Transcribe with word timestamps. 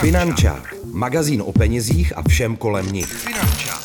Finančák. 0.00 0.74
Magazín 0.92 1.42
o 1.42 1.52
penězích 1.52 2.16
a 2.16 2.22
všem 2.28 2.56
kolem 2.56 2.86
nich. 2.92 3.06
Finančák. 3.06 3.80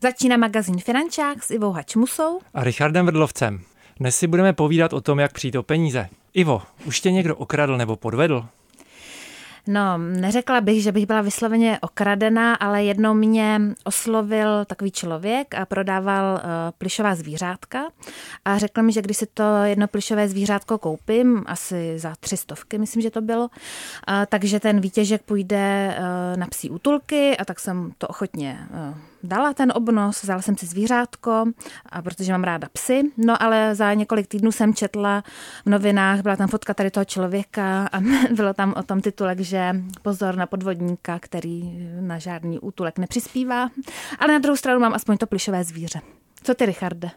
Začíná 0.00 0.36
magazín 0.36 0.78
Finančák 0.78 1.42
s 1.42 1.50
Ivou 1.50 1.72
Hačmusou 1.72 2.40
a 2.54 2.64
Richardem 2.64 3.06
Vrdlovcem. 3.06 3.60
Dnes 4.00 4.16
si 4.16 4.26
budeme 4.26 4.52
povídat 4.52 4.92
o 4.92 5.00
tom, 5.00 5.18
jak 5.18 5.32
přijít 5.32 5.56
o 5.56 5.62
peníze. 5.62 6.08
Ivo, 6.34 6.62
už 6.84 7.00
tě 7.00 7.10
někdo 7.10 7.36
okradl 7.36 7.76
nebo 7.76 7.96
podvedl? 7.96 8.46
No, 9.66 9.98
neřekla 9.98 10.60
bych, 10.60 10.82
že 10.82 10.92
bych 10.92 11.06
byla 11.06 11.20
vysloveně 11.20 11.78
okradená, 11.80 12.54
ale 12.54 12.84
jednou 12.84 13.14
mě 13.14 13.60
oslovil 13.84 14.64
takový 14.64 14.90
člověk 14.90 15.54
a 15.54 15.66
prodával 15.66 16.34
uh, 16.34 16.40
plišová 16.78 17.14
zvířátka. 17.14 17.88
A 18.44 18.58
řekl 18.58 18.82
mi, 18.82 18.92
že 18.92 19.02
když 19.02 19.16
si 19.16 19.26
to 19.26 19.42
jedno 19.62 19.88
plišové 19.88 20.28
zvířátko 20.28 20.78
koupím, 20.78 21.44
asi 21.46 21.98
za 21.98 22.14
tři 22.20 22.36
stovky, 22.36 22.78
myslím, 22.78 23.02
že 23.02 23.10
to 23.10 23.20
bylo, 23.20 23.44
uh, 23.44 23.48
takže 24.28 24.60
ten 24.60 24.80
výtěžek 24.80 25.22
půjde 25.22 25.96
uh, 25.98 26.36
na 26.40 26.46
psí 26.46 26.70
útulky 26.70 27.36
a 27.36 27.44
tak 27.44 27.60
jsem 27.60 27.92
to 27.98 28.08
ochotně 28.08 28.66
uh, 28.70 29.11
dala 29.22 29.54
ten 29.54 29.72
obnos, 29.74 30.22
vzala 30.22 30.42
jsem 30.42 30.56
si 30.56 30.66
zvířátko, 30.66 31.44
a 31.86 32.02
protože 32.02 32.32
mám 32.32 32.44
ráda 32.44 32.68
psy, 32.72 33.02
no 33.16 33.42
ale 33.42 33.74
za 33.74 33.94
několik 33.94 34.26
týdnů 34.26 34.52
jsem 34.52 34.74
četla 34.74 35.22
v 35.66 35.70
novinách, 35.70 36.20
byla 36.20 36.36
tam 36.36 36.48
fotka 36.48 36.74
tady 36.74 36.90
toho 36.90 37.04
člověka 37.04 37.88
a 37.92 38.00
bylo 38.36 38.54
tam 38.54 38.74
o 38.76 38.82
tom 38.82 39.00
titulek, 39.00 39.40
že 39.40 39.76
pozor 40.02 40.36
na 40.36 40.46
podvodníka, 40.46 41.18
který 41.18 41.88
na 42.00 42.18
žádný 42.18 42.58
útulek 42.58 42.98
nepřispívá, 42.98 43.70
ale 44.18 44.32
na 44.32 44.38
druhou 44.38 44.56
stranu 44.56 44.80
mám 44.80 44.94
aspoň 44.94 45.16
to 45.16 45.26
plišové 45.26 45.64
zvíře. 45.64 46.00
Co 46.42 46.54
ty, 46.54 46.66
Richarde? 46.66 47.10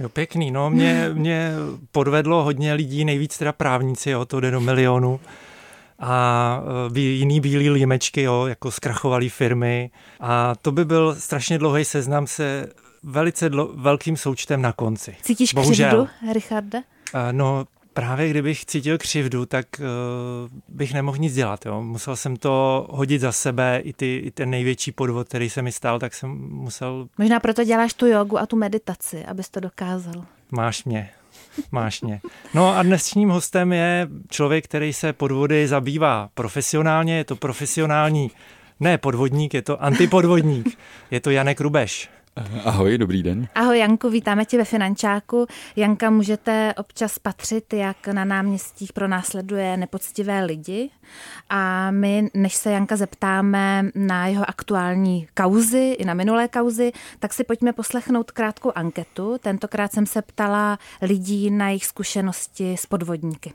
Jo, 0.00 0.08
pěkný. 0.08 0.50
No, 0.50 0.70
mě, 0.70 1.10
mě 1.12 1.52
podvedlo 1.92 2.44
hodně 2.44 2.74
lidí, 2.74 3.04
nejvíc 3.04 3.38
teda 3.38 3.52
právníci, 3.52 4.10
jo, 4.10 4.24
to 4.24 4.40
jde 4.40 4.50
do 4.50 4.60
milionu 4.60 5.20
a 5.98 6.62
e, 6.96 7.00
jiný 7.00 7.40
bílý 7.40 7.70
límečky, 7.70 8.22
jo, 8.22 8.46
jako 8.46 8.70
zkrachovalý 8.70 9.28
firmy. 9.28 9.90
A 10.20 10.54
to 10.62 10.72
by 10.72 10.84
byl 10.84 11.14
strašně 11.18 11.58
dlouhý 11.58 11.84
seznam 11.84 12.26
se 12.26 12.68
velice 13.02 13.48
dlo, 13.48 13.70
velkým 13.74 14.16
součtem 14.16 14.62
na 14.62 14.72
konci. 14.72 15.16
Cítíš 15.22 15.54
Bohužel. 15.54 15.88
křivdu, 15.88 16.32
Richarde? 16.32 16.82
No, 17.32 17.64
právě 17.92 18.28
kdybych 18.30 18.66
cítil 18.66 18.98
křivdu, 18.98 19.46
tak 19.46 19.66
uh, 19.78 19.86
bych 20.68 20.94
nemohl 20.94 21.18
nic 21.18 21.34
dělat. 21.34 21.66
Jo. 21.66 21.82
Musel 21.82 22.16
jsem 22.16 22.36
to 22.36 22.86
hodit 22.90 23.20
za 23.20 23.32
sebe, 23.32 23.80
i, 23.84 23.92
ty, 23.92 24.16
i 24.16 24.30
ten 24.30 24.50
největší 24.50 24.92
podvod, 24.92 25.28
který 25.28 25.50
se 25.50 25.62
mi 25.62 25.72
stal, 25.72 25.98
tak 25.98 26.14
jsem 26.14 26.30
musel... 26.50 27.08
Možná 27.18 27.40
proto 27.40 27.64
děláš 27.64 27.94
tu 27.94 28.06
jogu 28.06 28.38
a 28.38 28.46
tu 28.46 28.56
meditaci, 28.56 29.24
abys 29.24 29.48
to 29.48 29.60
dokázal. 29.60 30.24
Máš 30.50 30.84
mě. 30.84 31.10
Máš 31.72 32.00
mě. 32.00 32.20
No 32.54 32.76
a 32.76 32.82
dnešním 32.82 33.28
hostem 33.28 33.72
je 33.72 34.08
člověk, 34.30 34.64
který 34.64 34.92
se 34.92 35.12
podvody 35.12 35.68
zabývá 35.68 36.28
profesionálně. 36.34 37.16
Je 37.16 37.24
to 37.24 37.36
profesionální, 37.36 38.30
ne 38.80 38.98
podvodník, 38.98 39.54
je 39.54 39.62
to 39.62 39.82
antipodvodník. 39.82 40.78
Je 41.10 41.20
to 41.20 41.30
Janek 41.30 41.60
Rubeš. 41.60 42.08
Ahoj, 42.64 42.98
dobrý 42.98 43.22
den. 43.22 43.48
Ahoj 43.54 43.78
Janku, 43.78 44.10
vítáme 44.10 44.44
tě 44.44 44.58
ve 44.58 44.64
Finančáku. 44.64 45.46
Janka, 45.76 46.10
můžete 46.10 46.74
občas 46.76 47.18
patřit, 47.18 47.72
jak 47.72 48.08
na 48.08 48.24
náměstích 48.24 48.92
pronásleduje 48.92 49.76
nepoctivé 49.76 50.44
lidi. 50.44 50.90
A 51.48 51.90
my, 51.90 52.28
než 52.34 52.54
se 52.54 52.70
Janka 52.70 52.96
zeptáme 52.96 53.90
na 53.94 54.26
jeho 54.26 54.50
aktuální 54.50 55.28
kauzy 55.34 55.96
i 55.98 56.04
na 56.04 56.14
minulé 56.14 56.48
kauzy, 56.48 56.92
tak 57.18 57.32
si 57.32 57.44
pojďme 57.44 57.72
poslechnout 57.72 58.30
krátkou 58.30 58.72
anketu. 58.74 59.38
Tentokrát 59.38 59.92
jsem 59.92 60.06
se 60.06 60.22
ptala 60.22 60.78
lidí 61.02 61.50
na 61.50 61.68
jejich 61.68 61.86
zkušenosti 61.86 62.76
s 62.78 62.86
podvodníky. 62.86 63.52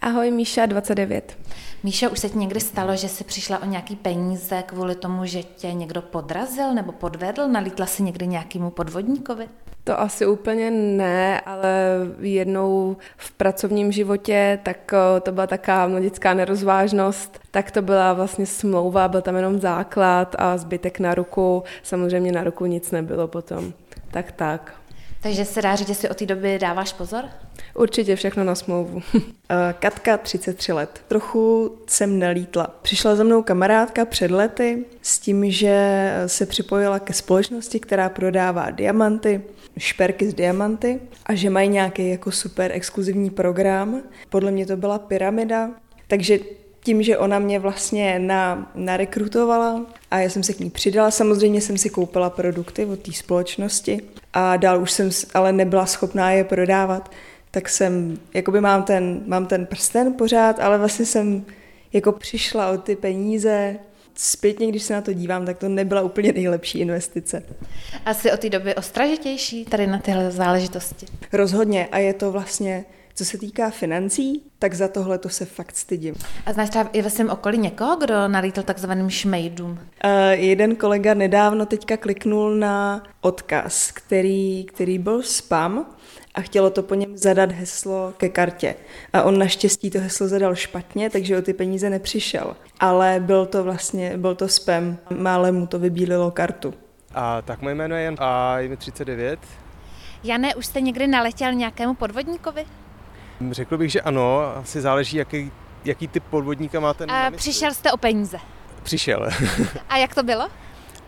Ahoj, 0.00 0.30
Míša, 0.30 0.66
29. 0.66 1.38
Míša, 1.82 2.08
už 2.08 2.18
se 2.18 2.28
ti 2.28 2.38
někdy 2.38 2.60
stalo, 2.60 2.96
že 2.96 3.08
jsi 3.08 3.24
přišla 3.24 3.62
o 3.62 3.66
nějaký 3.66 3.96
peníze 3.96 4.62
kvůli 4.66 4.94
tomu, 4.94 5.26
že 5.26 5.42
tě 5.42 5.72
někdo 5.72 6.02
podrazil 6.02 6.74
nebo 6.74 6.92
podvedl? 6.92 7.48
Nalítla 7.48 7.86
si 7.86 8.02
někdy 8.02 8.26
nějakému 8.26 8.70
podvodníkovi? 8.70 9.48
To 9.84 10.00
asi 10.00 10.26
úplně 10.26 10.70
ne, 10.70 11.40
ale 11.40 11.72
jednou 12.20 12.96
v 13.16 13.32
pracovním 13.32 13.92
životě, 13.92 14.58
tak 14.62 14.94
to 15.22 15.32
byla 15.32 15.46
taká 15.46 15.86
mladická 15.86 16.34
nerozvážnost, 16.34 17.40
tak 17.50 17.70
to 17.70 17.82
byla 17.82 18.12
vlastně 18.12 18.46
smlouva, 18.46 19.08
byl 19.08 19.22
tam 19.22 19.36
jenom 19.36 19.60
základ 19.60 20.36
a 20.38 20.56
zbytek 20.56 21.00
na 21.00 21.14
ruku. 21.14 21.62
Samozřejmě 21.82 22.32
na 22.32 22.44
ruku 22.44 22.66
nic 22.66 22.90
nebylo 22.90 23.28
potom. 23.28 23.72
Tak 24.10 24.32
tak. 24.32 24.79
Takže 25.22 25.44
se 25.44 25.62
dá 25.62 25.76
říct, 25.76 25.88
že 25.88 25.94
si 25.94 26.08
od 26.08 26.16
té 26.16 26.26
doby 26.26 26.58
dáváš 26.58 26.92
pozor? 26.92 27.24
Určitě 27.74 28.16
všechno 28.16 28.44
na 28.44 28.54
smlouvu. 28.54 29.02
Eh, 29.52 29.74
Katka, 29.78 30.16
33 30.16 30.72
let. 30.72 31.00
Trochu 31.08 31.72
jsem 31.86 32.18
nelítla. 32.18 32.74
Přišla 32.82 33.14
za 33.16 33.24
mnou 33.24 33.42
kamarádka 33.42 34.04
před 34.04 34.30
lety 34.30 34.84
s 35.02 35.18
tím, 35.18 35.50
že 35.50 36.12
se 36.26 36.46
připojila 36.46 36.98
ke 36.98 37.12
společnosti, 37.12 37.80
která 37.80 38.08
prodává 38.08 38.70
diamanty, 38.70 39.42
šperky 39.78 40.30
z 40.30 40.34
diamanty 40.34 41.00
a 41.26 41.34
že 41.34 41.50
mají 41.50 41.68
nějaký 41.68 42.10
jako 42.10 42.30
super 42.30 42.70
exkluzivní 42.74 43.30
program. 43.30 44.02
Podle 44.28 44.50
mě 44.50 44.66
to 44.66 44.76
byla 44.76 44.98
pyramida, 44.98 45.70
takže 46.06 46.38
tím, 46.82 47.02
že 47.02 47.18
ona 47.18 47.38
mě 47.38 47.58
vlastně 47.58 48.18
na, 48.18 48.72
narekrutovala 48.74 49.86
a 50.10 50.18
já 50.18 50.30
jsem 50.30 50.42
se 50.42 50.52
k 50.52 50.60
ní 50.60 50.70
přidala, 50.70 51.10
samozřejmě 51.10 51.60
jsem 51.60 51.78
si 51.78 51.90
koupila 51.90 52.30
produkty 52.30 52.84
od 52.84 53.00
té 53.00 53.12
společnosti 53.12 54.00
a 54.32 54.56
dál 54.56 54.82
už 54.82 54.90
jsem 54.90 55.10
ale 55.34 55.52
nebyla 55.52 55.86
schopná 55.86 56.30
je 56.30 56.44
prodávat, 56.44 57.10
tak 57.50 57.68
jsem, 57.68 58.18
jakoby 58.34 58.60
mám 58.60 58.82
ten, 58.82 59.22
mám 59.26 59.46
ten 59.46 59.66
prsten 59.66 60.12
pořád, 60.12 60.60
ale 60.60 60.78
vlastně 60.78 61.06
jsem 61.06 61.44
jako 61.92 62.12
přišla 62.12 62.70
o 62.70 62.78
ty 62.78 62.96
peníze, 62.96 63.76
zpětně, 64.14 64.66
když 64.66 64.82
se 64.82 64.94
na 64.94 65.00
to 65.00 65.12
dívám, 65.12 65.46
tak 65.46 65.58
to 65.58 65.68
nebyla 65.68 66.02
úplně 66.02 66.32
nejlepší 66.32 66.78
investice. 66.78 67.42
Asi 68.06 68.32
od 68.32 68.40
té 68.40 68.50
doby 68.50 68.74
ostražitější 68.74 69.64
tady 69.64 69.86
na 69.86 69.98
tyhle 69.98 70.30
záležitosti? 70.30 71.06
Rozhodně 71.32 71.88
a 71.92 71.98
je 71.98 72.14
to 72.14 72.32
vlastně 72.32 72.84
co 73.14 73.24
se 73.24 73.38
týká 73.38 73.70
financí, 73.70 74.42
tak 74.58 74.74
za 74.74 74.88
tohle 74.88 75.18
to 75.18 75.28
se 75.28 75.44
fakt 75.44 75.76
stydím. 75.76 76.14
A 76.46 76.52
znáš 76.52 76.70
třeba 76.70 76.90
i 76.92 77.02
ve 77.02 77.10
svém 77.10 77.30
okolí 77.30 77.58
někoho, 77.58 77.96
kdo 77.96 78.28
nalítl 78.28 78.62
takzvaným 78.62 79.10
šmejdům? 79.10 79.70
Uh, 79.70 79.78
jeden 80.30 80.76
kolega 80.76 81.14
nedávno 81.14 81.66
teďka 81.66 81.96
kliknul 81.96 82.54
na 82.54 83.02
odkaz, 83.20 83.90
který, 83.90 84.64
který 84.64 84.98
byl 84.98 85.22
spam 85.22 85.86
a 86.34 86.40
chtělo 86.40 86.70
to 86.70 86.82
po 86.82 86.94
něm 86.94 87.16
zadat 87.16 87.52
heslo 87.52 88.12
ke 88.16 88.28
kartě. 88.28 88.74
A 89.12 89.22
on 89.22 89.38
naštěstí 89.38 89.90
to 89.90 90.00
heslo 90.00 90.28
zadal 90.28 90.54
špatně, 90.54 91.10
takže 91.10 91.38
o 91.38 91.42
ty 91.42 91.52
peníze 91.52 91.90
nepřišel. 91.90 92.56
Ale 92.80 93.20
byl 93.20 93.46
to 93.46 93.64
vlastně, 93.64 94.16
byl 94.16 94.34
to 94.34 94.48
spam, 94.48 94.98
málem 95.16 95.54
mu 95.54 95.66
to 95.66 95.78
vybílilo 95.78 96.30
kartu. 96.30 96.74
A 97.14 97.42
tak 97.42 97.62
moje 97.62 97.74
jméno 97.74 97.96
je 97.96 98.02
Jan 98.02 98.16
a 98.18 98.58
je 98.58 98.68
mi 98.68 98.76
39. 98.76 99.40
Jane, 100.24 100.54
už 100.54 100.66
jste 100.66 100.80
někdy 100.80 101.06
naletěl 101.06 101.52
nějakému 101.52 101.94
podvodníkovi? 101.94 102.66
Řekl 103.50 103.78
bych, 103.78 103.92
že 103.92 104.00
ano, 104.00 104.40
asi 104.56 104.80
záleží, 104.80 105.16
jaký, 105.16 105.52
jaký 105.84 106.08
typ 106.08 106.24
podvodníka 106.30 106.80
máte 106.80 107.04
A 107.04 107.30
přišel 107.30 107.74
jste 107.74 107.92
o 107.92 107.96
peníze? 107.96 108.38
Přišel. 108.82 109.28
A 109.88 109.96
jak 109.96 110.14
to 110.14 110.22
bylo? 110.22 110.48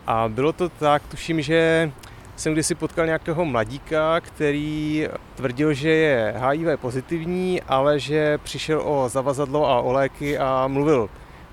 A 0.07 0.29
bylo 0.29 0.53
to 0.53 0.69
tak, 0.69 1.07
tuším, 1.07 1.41
že 1.41 1.91
jsem 2.35 2.53
kdysi 2.53 2.75
potkal 2.75 3.05
nějakého 3.05 3.45
mladíka, 3.45 4.19
který 4.21 5.07
tvrdil, 5.35 5.73
že 5.73 5.89
je 5.89 6.33
HIV 6.37 6.79
pozitivní, 6.79 7.61
ale 7.61 7.99
že 7.99 8.37
přišel 8.37 8.81
o 8.85 9.09
zavazadlo 9.09 9.69
a 9.69 9.81
o 9.81 9.91
léky 9.91 10.37
a 10.37 10.67
mluvil 10.67 11.09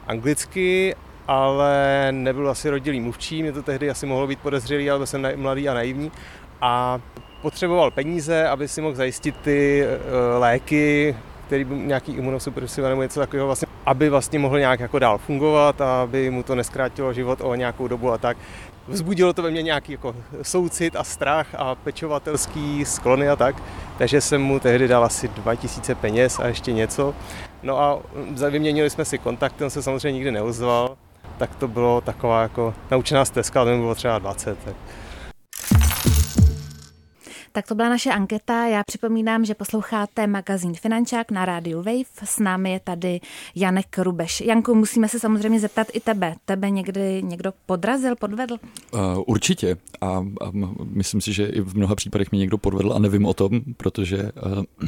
anglicky, 0.06 0.94
ale 1.28 2.08
nebyl 2.10 2.50
asi 2.50 2.70
rodilý 2.70 3.00
mluvčí, 3.00 3.42
mě 3.42 3.52
to 3.52 3.62
tehdy 3.62 3.91
asi 3.91 4.06
mohlo 4.06 4.26
být 4.26 4.38
podezřelý, 4.41 4.91
ale 4.91 4.98
byl 4.98 5.06
jsem 5.06 5.28
mladý 5.36 5.68
a 5.68 5.74
naivní. 5.74 6.12
A 6.60 7.00
potřeboval 7.43 7.91
peníze, 7.91 8.48
aby 8.48 8.69
si 8.69 8.81
mohl 8.81 8.94
zajistit 8.94 9.37
ty 9.37 9.84
uh, 9.84 10.41
léky, 10.41 11.16
který 11.47 11.65
byl 11.65 11.76
nějaký 11.76 12.12
imunosupresiva 12.12 12.89
nebo 12.89 13.03
něco 13.03 13.21
takového, 13.21 13.47
vlastně, 13.47 13.68
aby 13.86 14.10
vlastně 14.10 14.39
mohl 14.39 14.59
nějak 14.59 14.80
jako 14.80 14.98
dál 14.98 15.18
fungovat 15.18 15.80
a 15.80 16.03
aby 16.03 16.30
mu 16.30 16.42
to 16.42 16.54
neskrátilo 16.54 17.12
život 17.12 17.39
o 17.42 17.54
nějakou 17.54 17.89
dobu 17.89 18.12
a 18.12 18.18
tak. 18.18 18.36
Vzbudilo 18.89 19.33
to 19.33 19.42
ve 19.42 19.51
mně 19.51 19.62
nějaký 19.62 19.92
jako 19.92 20.16
soucit 20.42 20.97
a 20.97 21.04
strach 21.04 21.47
a 21.57 21.74
pečovatelský 21.74 22.84
sklony 22.84 23.28
a 23.28 23.36
tak, 23.36 23.63
takže 23.98 24.21
jsem 24.21 24.42
mu 24.42 24.60
tehdy 24.60 24.89
dal 24.89 25.04
asi 25.04 25.28
2000 25.28 25.95
peněz 25.95 26.39
a 26.39 26.47
ještě 26.47 26.72
něco. 26.72 27.15
No 27.63 27.80
a 27.80 27.98
vyměnili 28.51 28.91
jsme 28.91 29.04
si 29.04 29.18
kontakt, 29.18 29.63
on 29.63 29.71
se 29.71 29.83
samozřejmě 29.83 30.13
nikdy 30.13 30.30
neozval, 30.33 30.97
tak 31.39 31.54
to 31.54 31.68
bylo 31.68 32.01
taková 32.01 32.42
jako 32.42 32.74
naučená 32.91 33.24
stezka, 33.24 33.65
to 33.65 33.71
bylo 33.71 33.95
třeba 33.95 34.18
20. 34.18 34.59
Tak. 34.65 34.74
Tak 37.52 37.66
to 37.66 37.74
byla 37.74 37.88
naše 37.88 38.10
anketa. 38.10 38.66
Já 38.66 38.82
připomínám, 38.84 39.44
že 39.44 39.54
posloucháte 39.54 40.26
magazín 40.26 40.74
Finančák 40.74 41.30
na 41.30 41.44
rádiu 41.44 41.76
Wave. 41.76 42.24
S 42.24 42.38
námi 42.38 42.72
je 42.72 42.80
tady 42.80 43.20
Janek 43.54 43.98
Rubeš. 43.98 44.41
Janku, 44.41 44.74
musíme 44.74 45.08
se 45.08 45.20
samozřejmě 45.20 45.60
zeptat 45.60 45.86
i 45.92 46.00
tebe. 46.00 46.34
Tebe 46.44 46.70
někdy 46.70 47.22
někdo 47.22 47.52
podrazil, 47.66 48.16
podvedl? 48.16 48.56
Uh, 48.91 49.00
určitě. 49.26 49.76
A, 50.00 50.06
a 50.16 50.50
myslím 50.84 51.20
si, 51.20 51.32
že 51.32 51.47
i 51.47 51.60
v 51.60 51.76
mnoha 51.76 51.94
případech 51.94 52.30
mě 52.30 52.41
někdo 52.41 52.58
podvedl 52.58 52.92
a 52.92 52.98
nevím 52.98 53.26
o 53.26 53.34
tom, 53.34 53.60
protože 53.76 54.30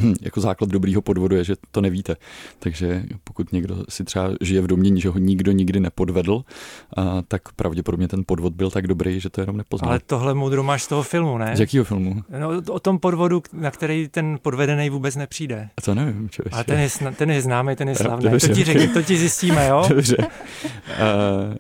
uh, 0.01 0.13
jako 0.21 0.41
základ 0.41 0.71
dobrýho 0.71 1.03
podvodu 1.03 1.37
je, 1.37 1.45
že 1.45 1.55
to 1.71 1.81
nevíte. 1.81 2.17
Takže 2.59 3.03
pokud 3.33 3.53
někdo 3.53 3.85
si 3.89 4.05
třeba 4.05 4.31
žije 4.41 4.61
v 4.61 4.67
domění, 4.67 5.01
že 5.01 5.09
ho 5.09 5.19
nikdo 5.19 5.53
nikdy 5.53 5.81
nepodvedl, 5.81 6.35
uh, 6.35 7.05
tak 7.29 7.53
pravděpodobně 7.53 8.09
ten 8.09 8.23
podvod 8.27 8.53
byl 8.53 8.71
tak 8.71 8.87
dobrý, 8.87 9.21
že 9.21 9.31
to 9.31 9.41
jenom 9.41 9.57
nepoznal. 9.57 9.91
Ale 9.91 10.01
tohle 10.07 10.35
moudro 10.35 10.63
máš 10.63 10.83
z 10.83 10.87
toho 10.87 11.03
filmu, 11.03 11.39
ne? 11.39 11.57
Z 11.57 11.61
jakého 11.61 11.85
filmu? 11.85 12.23
No, 12.39 12.75
o 12.75 12.81
tom 12.81 12.99
podvodu, 12.99 13.43
na 13.53 13.71
který 13.71 14.09
ten 14.09 14.39
podvedený 14.43 14.91
vůbec 14.91 15.17
nepřijde. 15.17 15.69
A 15.77 15.81
to 15.81 15.95
nevím, 15.95 16.29
čo 16.29 16.43
Ale 16.53 16.65
ten 16.65 16.81
je, 16.81 16.89
ten 17.17 17.31
je 17.31 17.43
známý, 17.43 17.77
ten 17.77 17.89
je 17.89 17.95
slavný. 17.95 18.31
To 18.31 18.49
ti 18.49 18.65
řekni, 18.65 18.89
to 18.89 19.03
ti 19.03 19.17
zjistíme, 19.17 19.67
jo? 19.69 19.85
Dobře. 19.89 20.17
Uh, 20.19 20.25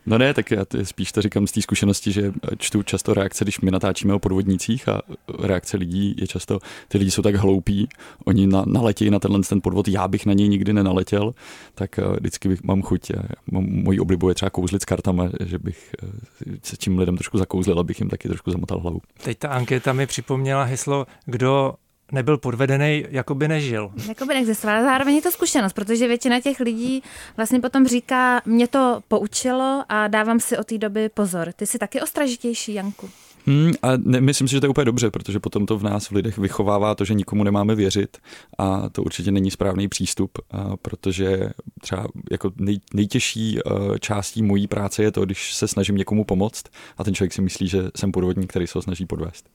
no 0.06 0.18
ne, 0.18 0.34
tak 0.34 0.50
já 0.50 0.64
spíš 0.82 1.12
to 1.12 1.22
říkám 1.22 1.46
z 1.46 1.52
té 1.52 1.62
zkušenosti, 1.62 2.12
že 2.12 2.32
čtu 2.58 2.82
často 2.82 3.14
reakce, 3.14 3.44
když 3.44 3.60
my 3.60 3.70
natáčíme 3.70 4.14
o 4.14 4.18
podvodnících 4.18 4.88
a 4.88 5.02
reakce 5.42 5.76
lidí 5.76 6.14
je 6.18 6.26
často, 6.26 6.58
ty 6.88 6.98
lidi 6.98 7.10
jsou 7.10 7.22
tak 7.22 7.34
hloupí, 7.34 7.88
oni 8.24 8.46
na, 8.46 8.64
naletějí 8.66 9.10
na 9.10 9.18
tenhle 9.18 9.40
ten 9.40 9.60
podvod, 9.60 9.88
já 9.88 10.08
bych 10.08 10.26
na 10.26 10.32
něj 10.32 10.48
nikdy 10.48 10.72
nenaletěl, 10.72 11.32
tak 11.74 11.98
uh, 11.98 12.16
vždycky 12.16 12.48
bych, 12.48 12.62
mám 12.62 12.82
chuť, 12.82 13.12
mám, 13.52 13.64
mojí 13.68 14.00
oblibu 14.00 14.28
je 14.28 14.34
třeba 14.34 14.50
kouzlit 14.50 14.82
s 14.82 14.84
kartama, 14.84 15.28
že 15.44 15.58
bych 15.58 15.94
uh, 16.02 16.54
se 16.62 16.76
tím 16.76 16.98
lidem 16.98 17.16
trošku 17.16 17.38
zakouzlil, 17.38 17.78
abych 17.80 18.00
jim 18.00 18.08
taky 18.08 18.28
trošku 18.28 18.50
zamotal 18.50 18.80
hlavu. 18.80 19.00
Teď 19.24 19.38
ta 19.38 19.48
anketa 19.48 19.92
mi 19.92 20.06
připomněla 20.06 20.64
heslo, 20.64 21.06
kdo 21.26 21.74
nebyl 22.12 22.38
podvedený, 22.38 23.04
jako 23.10 23.34
by 23.34 23.48
nežil. 23.48 23.92
Jako 24.08 24.26
by 24.26 24.34
neexistoval. 24.34 24.82
Zároveň 24.82 25.14
je 25.14 25.22
to 25.22 25.30
zkušenost, 25.30 25.72
protože 25.72 26.08
většina 26.08 26.40
těch 26.40 26.60
lidí 26.60 27.02
vlastně 27.36 27.60
potom 27.60 27.86
říká, 27.86 28.42
mě 28.46 28.68
to 28.68 29.00
poučilo 29.08 29.84
a 29.88 30.08
dávám 30.08 30.40
si 30.40 30.58
od 30.58 30.66
té 30.66 30.78
doby 30.78 31.08
pozor. 31.08 31.52
Ty 31.52 31.66
jsi 31.66 31.78
taky 31.78 32.00
ostražitější, 32.00 32.74
Janku. 32.74 33.10
Hmm, 33.46 33.72
a 33.82 33.88
ne, 33.96 34.20
myslím 34.20 34.48
si, 34.48 34.52
že 34.52 34.60
to 34.60 34.66
je 34.66 34.70
úplně 34.70 34.84
dobře, 34.84 35.10
protože 35.10 35.40
potom 35.40 35.66
to 35.66 35.78
v 35.78 35.82
nás 35.82 36.06
v 36.06 36.12
lidech 36.12 36.38
vychovává 36.38 36.94
to, 36.94 37.04
že 37.04 37.14
nikomu 37.14 37.44
nemáme 37.44 37.74
věřit 37.74 38.18
a 38.58 38.88
to 38.88 39.02
určitě 39.02 39.32
není 39.32 39.50
správný 39.50 39.88
přístup, 39.88 40.38
protože 40.82 41.50
třeba 41.80 42.06
jako 42.30 42.52
nej, 42.56 42.80
nejtěžší 42.94 43.58
uh, 43.62 43.96
částí 43.98 44.42
mojí 44.42 44.66
práce 44.66 45.02
je 45.02 45.12
to, 45.12 45.24
když 45.24 45.54
se 45.54 45.68
snažím 45.68 45.96
někomu 45.96 46.24
pomoct 46.24 46.64
a 46.98 47.04
ten 47.04 47.14
člověk 47.14 47.32
si 47.32 47.42
myslí, 47.42 47.68
že 47.68 47.82
jsem 47.96 48.12
podvodník, 48.12 48.50
který 48.50 48.66
se 48.66 48.78
ho 48.78 48.82
snaží 48.82 49.06
podvést. 49.06 49.48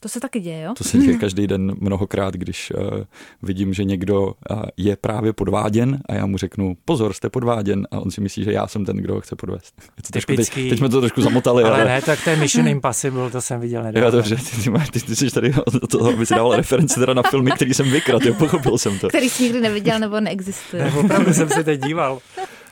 To 0.00 0.08
se 0.08 0.20
taky 0.20 0.40
děje, 0.40 0.62
jo? 0.62 0.74
To 0.78 0.84
se 0.84 0.98
děje 0.98 1.18
každý 1.18 1.46
den 1.46 1.72
mnohokrát, 1.80 2.34
když 2.34 2.72
uh, 2.76 3.04
vidím, 3.42 3.74
že 3.74 3.84
někdo 3.84 4.26
uh, 4.26 4.62
je 4.76 4.96
právě 4.96 5.32
podváděn 5.32 5.98
a 6.08 6.14
já 6.14 6.26
mu 6.26 6.38
řeknu, 6.38 6.76
pozor, 6.84 7.12
jste 7.12 7.30
podváděn 7.30 7.86
a 7.90 8.00
on 8.00 8.10
si 8.10 8.20
myslí, 8.20 8.44
že 8.44 8.52
já 8.52 8.66
jsem 8.66 8.84
ten, 8.84 8.96
kdo 8.96 9.14
ho 9.14 9.20
chce 9.20 9.36
podvést. 9.36 9.74
To 9.76 10.12
trošku, 10.12 10.36
teď, 10.36 10.54
teď 10.54 10.78
jsme 10.78 10.88
to 10.88 11.00
trošku 11.00 11.22
zamotali. 11.22 11.64
ale, 11.64 11.74
ale, 11.74 11.84
ne, 11.84 12.02
tak 12.02 12.24
to 12.24 12.30
je 12.30 12.36
Mission 12.36 12.68
Impossible, 12.68 13.30
to 13.30 13.40
jsem 13.40 13.60
viděl 13.60 13.82
nedávno. 13.82 14.06
Jo, 14.06 14.10
dobře, 14.10 14.36
ty, 14.36 14.70
ty, 14.92 15.00
ty, 15.00 15.06
ty 15.06 15.16
jsi 15.16 15.30
tady 15.30 15.54
o 15.82 15.86
to, 15.86 16.04
aby 16.04 16.26
si 16.26 16.34
dával 16.34 16.56
reference 16.56 17.00
teda 17.00 17.14
na 17.14 17.22
filmy, 17.22 17.50
který 17.50 17.74
jsem 17.74 17.90
vykrat, 17.90 18.22
jo, 18.22 18.34
pochopil 18.34 18.78
jsem 18.78 18.98
to. 18.98 19.08
Který 19.08 19.28
jsi 19.28 19.42
nikdy 19.42 19.60
neviděl 19.60 19.98
nebo 19.98 20.20
neexistuje. 20.20 20.84
Ne, 20.84 20.92
opravdu 20.92 21.32
jsem 21.32 21.48
se 21.48 21.64
teď 21.64 21.80
díval. 21.84 22.18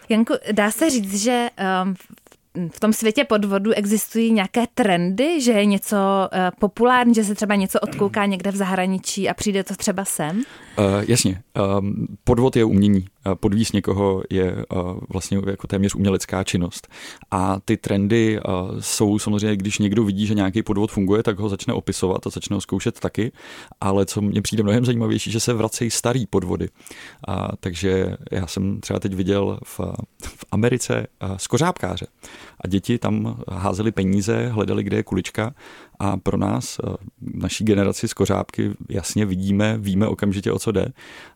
Janku, 0.08 0.34
dá 0.52 0.70
se 0.70 0.90
říct, 0.90 1.22
že 1.22 1.48
um, 1.84 1.94
v 2.70 2.80
tom 2.80 2.92
světě 2.92 3.24
podvodu 3.24 3.72
existují 3.72 4.32
nějaké 4.32 4.64
trendy, 4.74 5.40
že 5.40 5.52
je 5.52 5.64
něco 5.64 5.96
uh, 5.96 6.38
populární, 6.60 7.14
že 7.14 7.24
se 7.24 7.34
třeba 7.34 7.54
něco 7.54 7.80
odkouká 7.80 8.26
někde 8.26 8.50
v 8.50 8.56
zahraničí 8.56 9.28
a 9.28 9.34
přijde 9.34 9.64
to 9.64 9.76
třeba 9.76 10.04
sem? 10.04 10.36
Uh, 10.38 10.84
jasně. 11.08 11.42
Um, 11.78 12.06
podvod 12.24 12.56
je 12.56 12.64
umění. 12.64 13.06
Podvíz 13.34 13.72
někoho 13.72 14.22
je 14.30 14.64
vlastně 15.08 15.40
jako 15.46 15.66
téměř 15.66 15.94
umělecká 15.94 16.44
činnost. 16.44 16.88
A 17.30 17.60
ty 17.64 17.76
trendy 17.76 18.40
jsou 18.80 19.18
samozřejmě, 19.18 19.56
když 19.56 19.78
někdo 19.78 20.04
vidí, 20.04 20.26
že 20.26 20.34
nějaký 20.34 20.62
podvod 20.62 20.90
funguje, 20.90 21.22
tak 21.22 21.38
ho 21.38 21.48
začne 21.48 21.74
opisovat 21.74 22.26
a 22.26 22.30
začne 22.30 22.54
ho 22.54 22.60
zkoušet 22.60 23.00
taky. 23.00 23.32
Ale 23.80 24.06
co 24.06 24.20
mně 24.20 24.42
přijde 24.42 24.62
mnohem 24.62 24.84
zajímavější, 24.84 25.30
že 25.30 25.40
se 25.40 25.52
vracejí 25.52 25.90
starý 25.90 26.26
podvody. 26.26 26.68
Uh, 27.28 27.34
takže 27.60 28.16
já 28.30 28.46
jsem 28.46 28.80
třeba 28.80 29.00
teď 29.00 29.14
viděl 29.14 29.58
v, 29.64 29.80
v 30.24 30.44
Americe 30.50 31.06
skořápkáře 31.36 32.06
a 32.60 32.68
děti 32.68 32.98
tam 32.98 33.40
házely 33.52 33.92
peníze, 33.92 34.48
hledali, 34.48 34.82
kde 34.82 34.96
je 34.96 35.02
kulička 35.02 35.54
a 35.98 36.16
pro 36.16 36.36
nás, 36.36 36.80
eh, 36.84 36.96
naší 37.20 37.64
generaci 37.64 38.08
z 38.08 38.14
kořápky, 38.14 38.70
jasně 38.88 39.26
vidíme, 39.26 39.78
víme 39.78 40.06
okamžitě, 40.06 40.52
o 40.52 40.58
co 40.58 40.72
jde, 40.72 40.92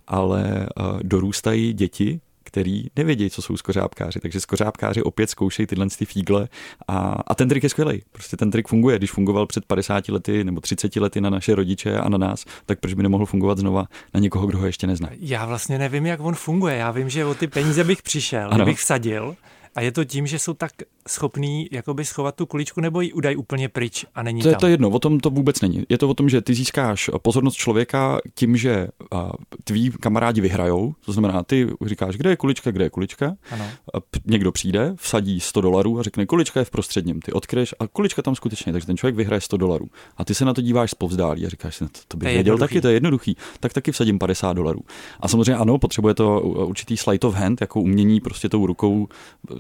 ale 0.06 0.66
eh, 0.66 0.82
dorůstají 1.02 1.72
děti, 1.72 2.20
který 2.49 2.84
nevědí, 2.96 3.31
co 3.31 3.43
jsou 3.43 3.56
skořápkáři. 3.56 4.20
Takže 4.20 4.40
skořápkáři 4.40 5.02
opět 5.02 5.31
zkoušejí 5.31 5.66
tyhle 5.66 5.87
ty 5.99 6.05
fígle 6.05 6.49
a, 6.88 6.99
a 7.26 7.34
ten 7.34 7.49
trik 7.49 7.62
je 7.62 7.69
skvělý. 7.69 8.02
Prostě 8.12 8.37
ten 8.37 8.50
trik 8.50 8.69
funguje. 8.69 8.99
Když 8.99 9.10
fungoval 9.10 9.46
před 9.46 9.64
50 9.64 10.08
lety 10.08 10.44
nebo 10.44 10.60
30 10.60 10.96
lety 10.96 11.20
na 11.20 11.31
naše 11.31 11.55
rodiče 11.55 11.99
a 11.99 12.08
na 12.08 12.19
nás, 12.19 12.44
tak 12.66 12.81
proč 12.81 12.94
by 12.94 13.02
nemohl 13.02 13.26
fungovat 13.26 13.58
znova 13.58 13.84
na 14.14 14.20
někoho, 14.20 14.46
kdo 14.46 14.58
ho 14.58 14.66
ještě 14.66 14.87
nezná? 14.87 15.08
Já 15.20 15.46
vlastně 15.46 15.78
nevím, 15.78 16.06
jak 16.06 16.20
on 16.20 16.34
funguje. 16.34 16.76
Já 16.76 16.90
vím, 16.90 17.08
že 17.08 17.25
o 17.25 17.34
ty 17.34 17.46
peníze 17.46 17.84
bych 17.84 18.02
přišel, 18.02 18.46
ano. 18.46 18.56
kdybych 18.56 18.78
vsadil 18.78 19.37
a 19.75 19.81
je 19.81 19.93
to 19.93 20.05
tím, 20.05 20.26
že 20.26 20.38
jsou 20.38 20.55
tak 20.55 20.72
schopný 21.08 21.69
jakoby 21.72 22.05
schovat 22.05 22.34
tu 22.34 22.46
kuličku 22.46 22.81
nebo 22.81 23.00
ji 23.00 23.12
udají 23.12 23.37
úplně 23.37 23.69
pryč 23.69 24.05
a 24.14 24.22
není 24.22 24.43
to 24.43 24.49
je 24.49 24.55
tam? 24.55 24.60
to 24.60 24.66
jedno, 24.66 24.90
o 24.90 24.99
tom 24.99 25.20
to 25.20 25.31
vůbec 25.31 25.60
není. 25.60 25.84
Je 25.88 25.99
to 25.99 26.08
o 26.08 26.14
tom, 26.14 26.28
že 26.28 26.40
ty 26.40 26.55
získáš 26.55 27.10
pozornost 27.22 27.55
člověka 27.55 28.19
tím, 28.34 28.56
že 28.56 28.88
tví 29.64 29.90
kamarádi 29.90 30.40
vyhrajou, 30.40 30.94
to 31.05 31.12
znamená, 31.12 31.43
ty 31.43 31.69
říkáš, 31.87 32.16
kde 32.16 32.31
je 32.31 32.37
kulička, 32.37 32.70
kde 32.70 32.84
je 32.84 32.90
kulička, 32.90 33.37
ano. 33.50 33.64
někdo 34.26 34.52
přijde, 34.52 34.94
vsadí 34.96 35.40
100 35.40 35.60
dolarů 35.60 35.99
a 35.99 36.02
řekne, 36.02 36.26
kulička 36.26 36.60
je 36.60 36.64
v 36.64 36.70
prostředním, 36.70 37.20
ty 37.20 37.32
odkryješ 37.32 37.75
a 37.81 37.87
kulička 37.87 38.22
tam 38.22 38.34
skutečně, 38.34 38.72
takže 38.72 38.87
ten 38.87 38.96
člověk 38.96 39.16
vyhraje 39.16 39.40
100 39.40 39.56
dolarů. 39.56 39.88
A 40.16 40.25
ty 40.25 40.34
se 40.34 40.44
na 40.44 40.55
to 40.55 40.60
díváš 40.60 40.90
zpovzdálí 40.90 41.46
a 41.46 41.49
říkáš 41.49 41.76
si, 41.76 41.84
no, 41.84 41.88
to, 41.88 42.00
to 42.08 42.16
bych 42.16 42.28
věděl 42.28 42.58
taky, 42.58 42.81
to 42.81 42.88
je 42.88 42.94
jednoduchý, 42.94 43.37
tak 43.60 43.72
taky 43.72 43.93
vsadím 43.93 44.19
50 44.19 44.52
dolarů. 44.52 44.81
A 45.20 45.28
samozřejmě 45.28 45.55
ano, 45.55 45.78
potřebuje 45.78 46.14
to 46.14 46.40
určitý 46.40 46.96
sleight 46.96 47.25
of 47.25 47.34
hand, 47.34 47.60
jako 47.60 47.81
umění 47.81 48.20
prostě 48.20 48.49
tou 48.49 48.66
rukou. 48.66 49.08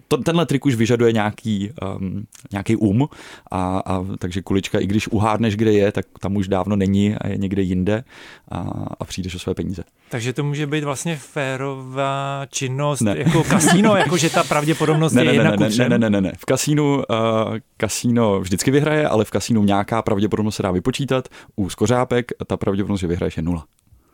To, 0.08 0.16
tenhle 0.16 0.46
trik 0.46 0.66
už 0.66 0.74
vyžaduje 0.74 1.12
nějaký, 1.44 1.70
um, 1.96 2.26
nějaký 2.52 2.76
um, 2.76 3.08
a, 3.50 3.82
a, 3.86 4.04
takže 4.18 4.42
kulička, 4.42 4.78
i 4.78 4.86
když 4.86 5.08
uhádneš, 5.08 5.56
kde 5.56 5.72
je, 5.72 5.92
tak 5.92 6.06
tam 6.20 6.36
už 6.36 6.48
dávno 6.48 6.76
není 6.76 7.14
a 7.14 7.28
je 7.28 7.36
někde 7.36 7.62
jinde 7.62 8.04
a, 8.50 8.58
a 9.00 9.04
přijdeš 9.04 9.34
o 9.34 9.38
své 9.38 9.54
peníze. 9.54 9.84
Takže 10.08 10.32
to 10.32 10.44
může 10.44 10.66
být 10.66 10.84
vlastně 10.84 11.16
férová 11.16 12.46
činnost, 12.50 13.00
ne. 13.00 13.14
jako 13.18 13.44
kasíno, 13.44 13.96
jako 14.04 14.16
že 14.16 14.30
ta 14.30 14.44
pravděpodobnost 14.44 15.12
ne, 15.12 15.22
je 15.22 15.26
ne, 15.26 15.34
jedna 15.34 15.50
ne, 15.50 15.68
ne, 15.68 15.88
ne, 15.88 15.98
ne, 15.98 16.10
ne, 16.10 16.20
ne. 16.20 16.32
V 16.38 16.44
kasínu 16.44 16.96
uh, 16.96 17.02
kasíno 17.76 18.40
vždycky 18.40 18.70
vyhraje, 18.70 19.08
ale 19.08 19.24
v 19.24 19.30
kasínu 19.30 19.64
nějaká 19.64 20.02
pravděpodobnost 20.02 20.56
se 20.56 20.62
dá 20.62 20.70
vypočítat. 20.70 21.28
U 21.56 21.68
skořápek 21.68 22.32
ta 22.46 22.56
pravděpodobnost, 22.56 23.00
že 23.00 23.06
vyhraješ 23.06 23.36
je 23.36 23.42
nula. 23.42 23.64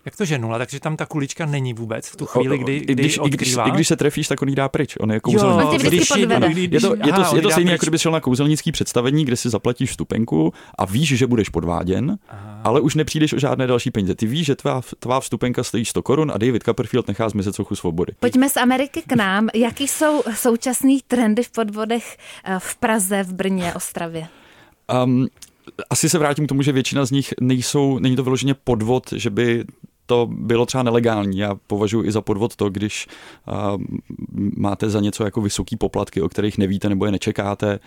Jak 0.04 0.16
to, 0.16 0.24
že 0.24 0.38
nula? 0.38 0.58
Takže 0.58 0.80
tam 0.80 0.96
ta 0.96 1.06
kulička 1.06 1.46
není 1.46 1.74
vůbec 1.74 2.08
v 2.08 2.16
tu 2.16 2.26
chvíli, 2.26 2.58
kdy, 2.58 2.80
kdy 2.80 2.94
když, 2.94 3.18
odkrývá? 3.18 3.62
I 3.62 3.66
když, 3.66 3.72
I 3.72 3.76
když 3.76 3.88
se 3.88 3.96
trefíš, 3.96 4.28
tak 4.28 4.42
on 4.42 4.48
ji 4.48 4.54
dá 4.54 4.68
pryč. 4.68 4.96
On 5.00 5.12
je 5.12 5.20
kouzelný. 5.20 5.62
Jo, 5.62 5.70
když, 5.70 5.82
když, 5.82 6.10
je, 6.16 6.26
to, 6.26 6.96
je 7.06 7.12
to, 7.12 7.36
je 7.36 7.42
to 7.42 7.50
stejné, 7.50 7.72
jako 7.72 7.84
kdyby 7.84 7.98
šel 7.98 8.12
na 8.12 8.20
kouzelnický 8.20 8.72
představení, 8.72 9.24
kde 9.24 9.36
si 9.36 9.50
zaplatíš 9.50 9.90
vstupenku 9.90 10.52
a 10.78 10.84
víš, 10.84 11.08
že 11.08 11.26
budeš 11.26 11.48
podváděn, 11.48 12.18
Aha. 12.28 12.60
ale 12.64 12.80
už 12.80 12.94
nepřijdeš 12.94 13.32
o 13.32 13.38
žádné 13.38 13.66
další 13.66 13.90
peníze. 13.90 14.14
Ty 14.14 14.26
víš, 14.26 14.46
že 14.46 14.56
tvá, 14.56 14.80
tvá 14.98 15.20
vstupenka 15.20 15.62
stojí 15.62 15.84
100 15.84 16.02
korun 16.02 16.32
a 16.34 16.38
David 16.38 16.62
Copperfield 16.62 17.08
nechá 17.08 17.28
zmizet 17.28 17.54
sochu 17.54 17.76
svobody. 17.76 18.12
Pojďme 18.20 18.48
z 18.48 18.56
Ameriky 18.56 19.02
k 19.06 19.12
nám. 19.12 19.48
Jaký 19.54 19.88
jsou 19.88 20.22
současné 20.34 20.96
trendy 21.08 21.42
v 21.42 21.50
podvodech 21.50 22.16
eh, 22.44 22.58
v 22.58 22.76
Praze, 22.76 23.22
v 23.22 23.32
Brně, 23.32 23.74
Ostravě? 23.74 24.26
Um, 25.04 25.26
asi 25.90 26.08
se 26.08 26.18
vrátím 26.18 26.46
k 26.46 26.48
tomu, 26.48 26.62
že 26.62 26.72
většina 26.72 27.04
z 27.04 27.10
nich 27.10 27.34
nejsou, 27.40 27.98
není 27.98 28.16
to 28.16 28.22
vyloženě 28.22 28.54
podvod, 28.54 29.12
že 29.12 29.30
by 29.30 29.64
to 30.06 30.28
bylo 30.30 30.66
třeba 30.66 30.82
nelegální. 30.82 31.38
Já 31.38 31.54
považuji 31.66 32.04
i 32.04 32.12
za 32.12 32.20
podvod 32.20 32.56
to, 32.56 32.70
když 32.70 33.06
uh, 33.48 33.82
máte 34.56 34.90
za 34.90 35.00
něco 35.00 35.24
jako 35.24 35.40
vysoký 35.40 35.76
poplatky, 35.76 36.22
o 36.22 36.28
kterých 36.28 36.58
nevíte 36.58 36.88
nebo 36.88 37.06
je 37.06 37.12
nečekáte 37.12 37.78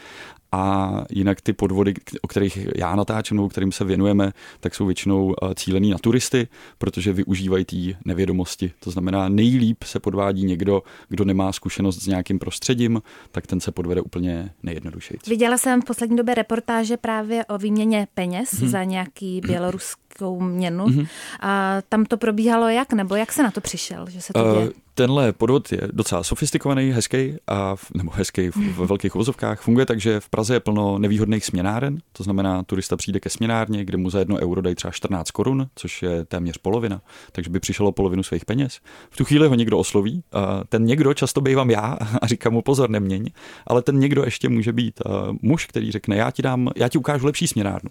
a 0.52 0.92
jinak 1.10 1.42
ty 1.42 1.54
podvody, 1.54 1.94
o 2.22 2.28
kterých 2.28 2.68
já 2.76 2.96
natáčím 2.96 3.38
nebo 3.38 3.50
kterým 3.50 3.72
se 3.72 3.84
věnujeme, 3.84 4.32
tak 4.60 4.76
jsou 4.76 4.86
většinou 4.86 5.36
cílený 5.56 5.90
na 5.90 5.98
turisty, 5.98 6.48
protože 6.78 7.14
využívají 7.14 7.66
té 7.66 7.76
nevědomosti. 8.06 8.72
To 8.80 8.92
znamená, 8.92 9.30
nejlíp 9.30 9.84
se 9.84 10.00
podvádí 10.00 10.46
někdo, 10.46 10.84
kdo 11.10 11.26
nemá 11.26 11.52
zkušenost 11.52 12.04
s 12.04 12.08
nějakým 12.08 12.40
prostředím, 12.40 13.02
tak 13.32 13.48
ten 13.48 13.60
se 13.60 13.72
podvede 13.72 14.02
úplně 14.02 14.50
nejjednodušeji. 14.64 15.20
Viděla 15.28 15.58
jsem 15.58 15.82
v 15.82 15.86
poslední 15.86 16.18
době 16.18 16.36
reportáže 16.36 16.98
právě 16.98 17.46
o 17.46 17.58
výměně 17.58 18.08
peněz 18.14 18.54
hmm. 18.54 18.70
za 18.70 18.84
nějaký 18.84 19.42
běloruský 19.42 20.07
ruskou 20.18 20.40
měnu. 20.40 20.86
Mm-hmm. 20.86 21.08
A 21.40 21.82
tam 21.90 22.06
to 22.06 22.18
probíhalo 22.18 22.70
jak, 22.70 22.94
nebo 22.94 23.16
jak 23.16 23.32
se 23.32 23.44
na 23.44 23.52
to 23.52 23.62
přišel, 23.62 24.06
že 24.10 24.22
se 24.22 24.34
to 24.34 24.54
děje? 24.54 24.66
Uh, 24.66 24.72
tenhle 24.94 25.34
podvod 25.34 25.72
je 25.72 25.82
docela 25.92 26.24
sofistikovaný, 26.24 26.92
hezký, 26.92 27.36
a, 27.48 27.76
nebo 27.96 28.12
hezký 28.12 28.50
v, 28.50 28.56
v 28.56 28.78
velkých 28.88 29.16
uvozovkách. 29.16 29.62
Funguje 29.62 29.86
tak, 29.86 30.00
že 30.00 30.20
v 30.20 30.30
Praze 30.30 30.54
je 30.54 30.60
plno 30.60 31.00
nevýhodných 31.00 31.46
směnáren, 31.46 31.98
to 32.14 32.24
znamená, 32.24 32.64
turista 32.64 32.98
přijde 32.98 33.20
ke 33.20 33.30
směnárně, 33.30 33.86
kde 33.86 33.98
mu 33.98 34.10
za 34.10 34.20
jedno 34.20 34.38
euro 34.38 34.62
dají 34.62 34.76
třeba 34.76 34.92
14 34.92 35.32
korun, 35.32 35.68
což 35.76 36.04
je 36.04 36.26
téměř 36.26 36.58
polovina, 36.58 37.02
takže 37.32 37.50
by 37.50 37.60
přišlo 37.60 37.92
polovinu 37.92 38.24
svých 38.24 38.46
peněz. 38.46 38.80
V 39.10 39.18
tu 39.18 39.26
chvíli 39.26 39.48
ho 39.48 39.56
někdo 39.56 39.78
osloví, 39.78 40.24
a 40.34 40.64
ten 40.70 40.86
někdo 40.86 41.14
často 41.14 41.42
bývám 41.42 41.70
já 41.70 41.98
a 42.22 42.28
říkám 42.28 42.54
mu 42.54 42.62
pozor, 42.62 42.90
neměň, 42.90 43.30
ale 43.68 43.82
ten 43.82 44.00
někdo 44.00 44.24
ještě 44.24 44.50
může 44.50 44.74
být 44.74 45.02
muž, 45.42 45.66
který 45.66 45.92
řekne, 45.92 46.16
já 46.16 46.32
ti 46.32 46.42
dám, 46.42 46.70
já 46.76 46.90
ti 46.90 46.98
ukážu 46.98 47.26
lepší 47.26 47.48
směnárnu 47.48 47.90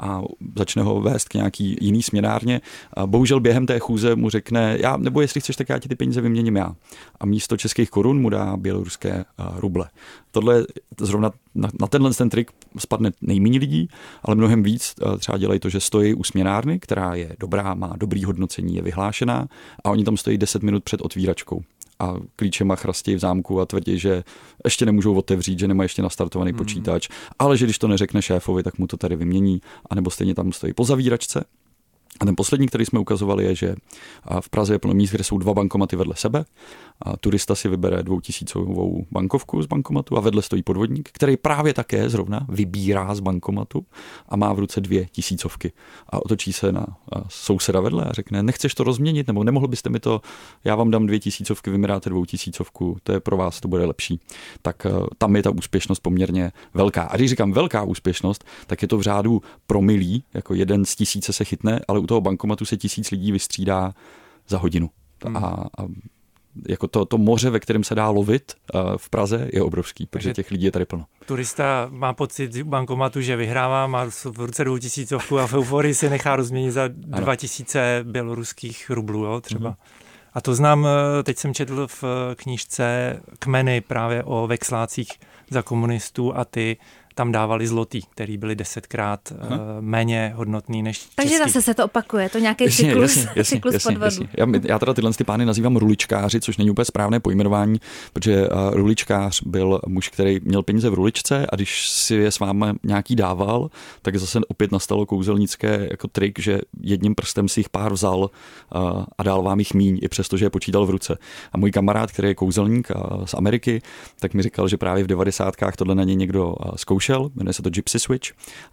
a 0.00 0.22
začne 0.58 0.82
ho 0.82 1.00
vést 1.00 1.28
k 1.28 1.34
nějaký 1.34 1.76
jiný 1.80 2.02
směnárně. 2.02 2.60
A 2.94 3.06
bohužel 3.06 3.40
během 3.40 3.66
té 3.66 3.78
chůze 3.78 4.16
mu 4.16 4.30
řekne, 4.30 4.76
já, 4.80 4.96
nebo 4.96 5.20
jestli 5.20 5.40
chceš, 5.40 5.56
tak 5.56 5.68
já 5.68 5.78
ti 5.78 5.88
ty 5.88 5.94
peníze 5.94 6.20
vyměním 6.20 6.56
já. 6.56 6.74
A 7.20 7.26
místo 7.26 7.56
českých 7.56 7.90
korun 7.90 8.20
mu 8.20 8.28
dá 8.28 8.56
běloruské 8.56 9.24
ruble. 9.56 9.88
Tohle 10.30 10.66
zrovna 11.00 11.30
na, 11.54 11.68
na 11.80 11.86
tenhle 11.86 12.14
ten 12.14 12.30
trik 12.30 12.50
spadne 12.78 13.10
nejméně 13.20 13.58
lidí, 13.58 13.88
ale 14.22 14.36
mnohem 14.36 14.62
víc 14.62 14.94
třeba 15.18 15.38
dělají 15.38 15.60
to, 15.60 15.68
že 15.68 15.80
stojí 15.80 16.14
u 16.14 16.24
směnárny, 16.24 16.78
která 16.78 17.14
je 17.14 17.36
dobrá, 17.40 17.74
má 17.74 17.94
dobrý 17.96 18.24
hodnocení, 18.24 18.76
je 18.76 18.82
vyhlášená 18.82 19.48
a 19.84 19.90
oni 19.90 20.04
tam 20.04 20.16
stojí 20.16 20.38
10 20.38 20.62
minut 20.62 20.84
před 20.84 21.00
otvíračkou 21.00 21.62
a 22.00 22.16
klíčema 22.36 22.76
chrastí 22.76 23.14
v 23.14 23.18
zámku 23.18 23.60
a 23.60 23.66
tvrdí, 23.66 23.98
že 23.98 24.24
ještě 24.64 24.86
nemůžou 24.86 25.14
otevřít, 25.14 25.58
že 25.58 25.68
nemají 25.68 25.84
ještě 25.84 26.02
nastartovaný 26.02 26.52
mm. 26.52 26.58
počítač, 26.58 27.08
ale 27.38 27.56
že 27.56 27.64
když 27.66 27.78
to 27.78 27.88
neřekne 27.88 28.22
šéfovi, 28.22 28.62
tak 28.62 28.78
mu 28.78 28.86
to 28.86 28.96
tady 28.96 29.16
vymění, 29.16 29.60
anebo 29.90 30.10
stejně 30.10 30.34
tam 30.34 30.52
stojí 30.52 30.72
po 30.72 30.84
zavíračce. 30.84 31.44
A 32.20 32.24
ten 32.24 32.36
poslední, 32.36 32.66
který 32.66 32.86
jsme 32.86 32.98
ukazovali, 32.98 33.44
je, 33.44 33.54
že 33.54 33.74
v 34.40 34.50
Praze 34.50 34.74
je 34.74 34.78
plno 34.78 34.94
míst, 34.94 35.10
kde 35.10 35.24
jsou 35.24 35.38
dva 35.38 35.54
bankomaty 35.54 35.96
vedle 35.96 36.14
sebe 36.16 36.44
a 37.02 37.16
turista 37.16 37.54
si 37.54 37.68
vybere 37.68 38.02
dvoutisícovou 38.02 39.06
bankovku 39.10 39.62
z 39.62 39.66
bankomatu 39.66 40.16
a 40.16 40.20
vedle 40.20 40.42
stojí 40.42 40.62
podvodník, 40.62 41.08
který 41.12 41.36
právě 41.36 41.74
také 41.74 42.08
zrovna 42.08 42.46
vybírá 42.48 43.14
z 43.14 43.20
bankomatu 43.20 43.86
a 44.28 44.36
má 44.36 44.52
v 44.52 44.58
ruce 44.58 44.80
dvě 44.80 45.06
tisícovky 45.06 45.72
a 46.08 46.24
otočí 46.24 46.52
se 46.52 46.72
na 46.72 46.86
souseda 47.28 47.80
vedle 47.80 48.04
a 48.04 48.12
řekne, 48.12 48.42
nechceš 48.42 48.74
to 48.74 48.84
rozměnit, 48.84 49.26
nebo 49.26 49.44
nemohl 49.44 49.68
byste 49.68 49.90
mi 49.90 50.00
to, 50.00 50.20
já 50.64 50.74
vám 50.74 50.90
dám 50.90 51.06
dvě 51.06 51.20
tisícovky, 51.20 51.70
vy 51.70 51.78
mi 51.78 51.86
dáte 51.86 52.10
dvoutisícovku, 52.10 52.96
to 53.02 53.12
je 53.12 53.20
pro 53.20 53.36
vás, 53.36 53.60
to 53.60 53.68
bude 53.68 53.84
lepší. 53.84 54.20
Tak 54.62 54.86
e, 54.86 54.90
tam 55.18 55.36
je 55.36 55.42
ta 55.42 55.50
úspěšnost 55.50 56.00
poměrně 56.00 56.52
velká. 56.74 57.02
A 57.02 57.16
když 57.16 57.30
říkám 57.30 57.52
velká 57.52 57.82
úspěšnost, 57.82 58.44
tak 58.66 58.82
je 58.82 58.88
to 58.88 58.98
v 58.98 59.02
řádu 59.02 59.42
promilí, 59.66 60.24
jako 60.34 60.54
jeden 60.54 60.84
z 60.84 60.96
tisíce 60.96 61.32
se 61.32 61.44
chytne, 61.44 61.80
ale 61.88 61.98
u 61.98 62.06
toho 62.10 62.20
bankomatu 62.20 62.64
se 62.64 62.76
tisíc 62.76 63.10
lidí 63.10 63.32
vystřídá 63.32 63.94
za 64.48 64.58
hodinu. 64.58 64.90
Hmm. 65.24 65.36
A, 65.36 65.40
a 65.78 65.86
jako 66.68 66.86
to, 66.86 67.04
to 67.04 67.18
moře, 67.18 67.50
ve 67.50 67.60
kterém 67.60 67.84
se 67.84 67.94
dá 67.94 68.08
lovit 68.08 68.52
uh, 68.74 68.80
v 68.96 69.10
Praze, 69.10 69.48
je 69.52 69.62
obrovský, 69.62 70.06
protože 70.06 70.28
Takže 70.28 70.34
těch 70.34 70.50
lidí 70.50 70.64
je 70.64 70.72
tady 70.72 70.84
plno. 70.84 71.04
Turista 71.26 71.88
má 71.90 72.12
pocit 72.12 72.62
bankomatu, 72.62 73.20
že 73.20 73.36
vyhrává, 73.36 73.86
má 73.86 74.06
v 74.10 74.36
ruce 74.36 74.64
dvou 74.64 74.78
tisícovku 74.78 75.38
a 75.38 75.46
v 75.46 75.54
euforii 75.54 75.94
si 75.94 76.10
nechá 76.10 76.36
rozměnit 76.36 76.72
za 76.72 76.88
dva 76.88 77.36
tisíce 77.36 78.00
běloruských 78.02 78.90
rublů, 78.90 79.24
jo, 79.24 79.40
třeba. 79.40 79.70
Mm-hmm. 79.70 80.10
A 80.34 80.40
to 80.40 80.54
znám, 80.54 80.86
eh, 80.86 81.22
teď 81.22 81.38
jsem 81.38 81.54
četl 81.54 81.86
v 81.86 82.04
knížce 82.36 83.20
Kmeny 83.38 83.80
právě 83.80 84.24
o 84.24 84.46
vexlácích 84.46 85.08
za 85.50 85.62
komunistů 85.62 86.36
a 86.36 86.44
ty 86.44 86.76
tam 87.20 87.32
dávali 87.32 87.66
zlotý, 87.66 88.00
který 88.02 88.36
byly 88.36 88.56
desetkrát 88.56 89.32
uh, 89.32 89.38
méně 89.80 90.32
hodnotný 90.36 90.82
než 90.82 91.06
Takže 91.14 91.30
český. 91.30 91.52
zase 91.52 91.62
se 91.62 91.74
to 91.74 91.84
opakuje, 91.84 92.28
to 92.28 92.38
nějaký 92.38 92.64
jasně, 92.64 92.88
cyklus, 92.88 93.16
jasně, 93.16 93.32
jasně, 93.36 93.44
cyklus 93.56 93.74
jasně, 93.74 93.88
podvodu. 93.88 94.04
Jasně. 94.04 94.28
Já, 94.38 94.46
já 94.64 94.78
teda 94.78 94.94
tyhle 94.94 95.12
ty 95.12 95.24
pány 95.24 95.46
nazývám 95.46 95.76
ruličkáři, 95.76 96.40
což 96.40 96.56
není 96.56 96.70
úplně 96.70 96.84
správné 96.84 97.20
pojmenování, 97.20 97.80
protože 98.12 98.48
uh, 98.48 98.74
ruličkář 98.74 99.42
byl 99.42 99.80
muž, 99.86 100.08
který 100.08 100.40
měl 100.42 100.62
peníze 100.62 100.90
v 100.90 100.94
ruličce 100.94 101.46
a 101.52 101.56
když 101.56 101.88
si 101.88 102.14
je 102.14 102.30
s 102.30 102.38
vámi 102.38 102.66
nějaký 102.82 103.16
dával, 103.16 103.70
tak 104.02 104.16
zase 104.16 104.40
opět 104.48 104.72
nastalo 104.72 105.06
kouzelnické 105.06 105.88
jako 105.90 106.08
trik, 106.08 106.38
že 106.38 106.60
jedním 106.80 107.14
prstem 107.14 107.48
si 107.48 107.60
jich 107.60 107.68
pár 107.68 107.92
vzal 107.92 108.18
uh, 108.18 109.04
a 109.18 109.22
dal 109.22 109.42
vám 109.42 109.58
jich 109.58 109.74
míň, 109.74 109.98
i 110.02 110.08
přesto, 110.08 110.36
že 110.36 110.44
je 110.44 110.50
počítal 110.50 110.86
v 110.86 110.90
ruce. 110.90 111.18
A 111.52 111.58
můj 111.58 111.70
kamarád, 111.70 112.12
který 112.12 112.28
je 112.28 112.34
kouzelník 112.34 112.88
uh, 112.90 113.24
z 113.24 113.34
Ameriky, 113.34 113.82
tak 114.20 114.34
mi 114.34 114.42
říkal, 114.42 114.68
že 114.68 114.76
právě 114.76 115.04
v 115.04 115.06
devadesátkách 115.06 115.76
tohle 115.76 115.94
na 115.94 116.04
něj 116.04 116.16
někdo 116.16 116.46
uh, 116.48 116.70
zkoušel 116.76 117.09
zkoušel, 117.10 117.30
jmenuje 117.34 117.52
se 117.52 117.62
to 117.62 117.70
Gypsy 117.70 117.98
Switch 117.98 118.30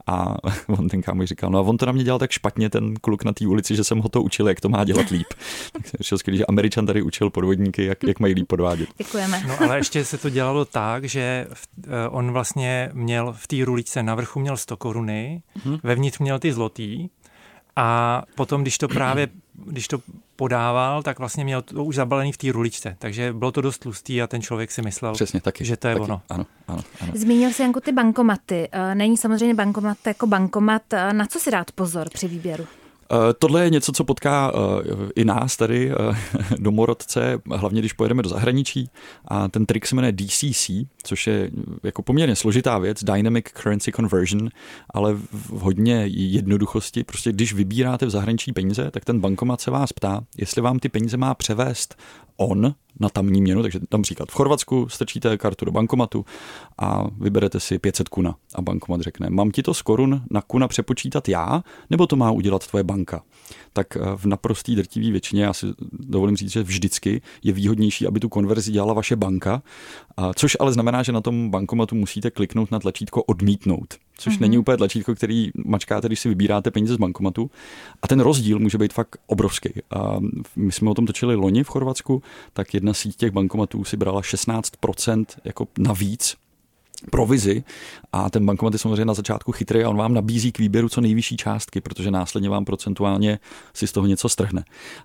a 0.07 0.35
on 0.67 0.89
ten 0.89 1.01
kámoš 1.01 1.29
říkal, 1.29 1.49
no 1.49 1.59
a 1.59 1.61
on 1.61 1.77
to 1.77 1.85
na 1.85 1.91
mě 1.91 2.03
dělal 2.03 2.19
tak 2.19 2.31
špatně 2.31 2.69
ten 2.69 2.95
kluk 2.95 3.23
na 3.23 3.33
té 3.33 3.47
ulici, 3.47 3.75
že 3.75 3.83
jsem 3.83 3.99
ho 3.99 4.09
to 4.09 4.21
učil, 4.21 4.47
jak 4.47 4.61
to 4.61 4.69
má 4.69 4.83
dělat 4.83 5.09
líp. 5.09 5.27
tak 5.71 5.83
jsem 6.01 6.17
skvělý, 6.17 6.37
že 6.37 6.45
Američan 6.45 6.85
tady 6.85 7.01
učil 7.01 7.29
podvodníky, 7.29 7.85
jak, 7.85 8.03
jak 8.03 8.19
mají 8.19 8.33
líp 8.33 8.47
podvádět. 8.47 8.89
Děkujeme. 8.97 9.43
No 9.47 9.61
ale 9.61 9.77
ještě 9.77 10.05
se 10.05 10.17
to 10.17 10.29
dělalo 10.29 10.65
tak, 10.65 11.05
že 11.05 11.47
v, 11.53 11.67
eh, 11.87 12.09
on 12.09 12.31
vlastně 12.31 12.89
měl 12.93 13.33
v 13.37 13.47
té 13.47 13.65
ruličce 13.65 14.03
na 14.03 14.15
vrchu 14.15 14.39
měl 14.39 14.57
100 14.57 14.77
koruny, 14.77 15.41
hmm. 15.65 15.77
vevnitř 15.83 16.19
měl 16.19 16.39
ty 16.39 16.53
zlotý 16.53 17.09
a 17.77 18.23
potom, 18.35 18.61
když 18.61 18.77
to 18.77 18.87
právě 18.87 19.27
když 19.65 19.87
to 19.87 19.99
podával, 20.35 21.03
tak 21.03 21.19
vlastně 21.19 21.43
měl 21.43 21.61
to 21.61 21.83
už 21.83 21.95
zabalený 21.95 22.31
v 22.31 22.37
té 22.37 22.51
ruličce. 22.51 22.95
Takže 22.99 23.33
bylo 23.33 23.51
to 23.51 23.61
dost 23.61 23.77
tlustý 23.77 24.21
a 24.21 24.27
ten 24.27 24.41
člověk 24.41 24.71
si 24.71 24.81
myslel, 24.81 25.13
Přesně, 25.13 25.41
taky, 25.41 25.65
že 25.65 25.77
to 25.77 25.87
je 25.87 25.95
taky, 25.95 26.03
ono. 26.03 26.21
Ano, 26.29 26.45
ano, 26.67 26.81
ano. 27.01 27.11
Zmínil 27.15 27.49
jsi 27.49 27.61
jako 27.61 27.79
ty 27.79 27.91
bankomaty. 27.91 28.69
Eh, 28.71 28.95
není 28.95 29.17
samozřejmě 29.17 29.53
bankomat 29.53 29.97
jako 30.07 30.27
bankomat. 30.27 30.93
Eh, 30.93 31.13
na 31.13 31.25
co 31.25 31.39
si 31.39 31.51
dát 31.51 31.71
pozor 31.71 32.09
při 32.13 32.27
výběru? 32.27 32.63
Eh, 33.11 33.33
tohle 33.39 33.63
je 33.63 33.69
něco, 33.69 33.91
co 33.91 34.03
potká 34.03 34.51
i 35.15 35.25
nás 35.25 35.57
tady, 35.57 35.91
domorodce, 36.57 37.41
hlavně 37.55 37.81
když 37.81 37.93
pojedeme 37.93 38.23
do 38.23 38.29
zahraničí. 38.29 38.89
A 39.27 39.47
ten 39.47 39.65
trik 39.65 39.87
se 39.87 39.95
jmenuje 39.95 40.11
DCC, 40.11 40.69
což 41.07 41.27
je 41.27 41.51
jako 41.83 42.01
poměrně 42.01 42.35
složitá 42.35 42.77
věc, 42.77 43.03
Dynamic 43.03 43.45
Currency 43.61 43.91
Conversion, 43.91 44.49
ale 44.89 45.13
v 45.13 45.49
hodně 45.49 46.03
jednoduchosti. 46.07 47.03
Prostě 47.03 47.31
když 47.31 47.53
vybíráte 47.53 48.05
v 48.05 48.09
zahraničí 48.09 48.53
peníze, 48.53 48.91
tak 48.91 49.05
ten 49.05 49.19
bankomat 49.19 49.61
se 49.61 49.71
vás 49.71 49.93
ptá, 49.93 50.21
jestli 50.37 50.61
vám 50.61 50.79
ty 50.79 50.89
peníze 50.89 51.17
má 51.17 51.33
převést 51.33 51.95
on 52.37 52.75
na 52.99 53.09
tamní 53.09 53.41
měnu, 53.41 53.61
takže 53.61 53.79
například 53.91 54.29
v 54.31 54.33
Chorvatsku 54.33 54.89
strčíte 54.89 55.37
kartu 55.37 55.65
do 55.65 55.71
bankomatu 55.71 56.25
a 56.77 57.05
vyberete 57.19 57.59
si 57.59 57.79
500 57.79 58.09
kuna 58.09 58.35
a 58.55 58.61
bankomat 58.61 59.01
řekne, 59.01 59.29
mám 59.29 59.51
ti 59.51 59.63
to 59.63 59.73
z 59.73 59.81
korun 59.81 60.21
na 60.31 60.41
kuna 60.41 60.67
přepočítat 60.67 61.29
já, 61.29 61.63
nebo 61.89 62.07
to 62.07 62.15
má 62.15 62.31
udělat 62.31 62.67
tvoje 62.67 62.83
banka? 62.83 63.21
Tak 63.73 63.97
eh, 63.97 63.99
v 64.15 64.25
naprostý 64.25 64.75
drtivý 64.75 65.11
většině, 65.11 65.43
já 65.43 65.53
si 65.53 65.65
dovolím 65.91 66.37
říct, 66.37 66.51
že 66.51 66.63
vždycky 66.63 67.21
je 67.43 67.53
výhodnější, 67.53 68.07
aby 68.07 68.19
tu 68.19 68.29
konverzi 68.29 68.71
dělala 68.71 68.93
vaše 68.93 69.15
banka, 69.15 69.61
což 70.35 70.57
ale 70.59 70.73
znamená, 70.97 71.03
že 71.03 71.11
na 71.11 71.21
tom 71.21 71.49
bankomatu 71.49 71.95
musíte 71.95 72.31
kliknout 72.31 72.71
na 72.71 72.79
tlačítko 72.79 73.23
odmítnout 73.23 73.95
což 74.19 74.33
mm-hmm. 74.33 74.41
není 74.41 74.57
úplně 74.57 74.77
tlačítko, 74.77 75.15
který 75.15 75.49
mačkáte, 75.65 76.07
když 76.07 76.19
si 76.19 76.29
vybíráte 76.29 76.71
peníze 76.71 76.93
z 76.93 76.97
bankomatu. 76.97 77.51
A 78.01 78.07
ten 78.07 78.19
rozdíl 78.19 78.59
může 78.59 78.77
být 78.77 78.93
fakt 78.93 79.17
obrovský. 79.27 79.69
A 79.91 80.17
my 80.55 80.71
jsme 80.71 80.89
o 80.89 80.93
tom 80.93 81.05
točili 81.05 81.35
loni 81.35 81.63
v 81.63 81.67
Chorvatsku, 81.67 82.23
tak 82.53 82.73
jedna 82.73 82.93
síť 82.93 83.15
těch 83.15 83.31
bankomatů 83.31 83.83
si 83.83 83.97
brala 83.97 84.21
16% 84.21 85.25
jako 85.43 85.67
navíc 85.77 86.35
provizi 87.11 87.63
a 88.11 88.29
ten 88.29 88.45
bankomat 88.45 88.73
je 88.73 88.79
samozřejmě 88.79 89.05
na 89.05 89.13
začátku 89.13 89.51
chytrý 89.51 89.83
a 89.83 89.89
on 89.89 89.97
vám 89.97 90.13
nabízí 90.13 90.51
k 90.51 90.59
výběru 90.59 90.89
co 90.89 91.01
nejvyšší 91.01 91.37
částky, 91.37 91.81
protože 91.81 92.11
následně 92.11 92.49
vám 92.49 92.65
procentuálně 92.65 93.39
si 93.73 93.87
z 93.87 93.91
toho 93.91 94.07
něco 94.07 94.29
strhne. 94.29 94.63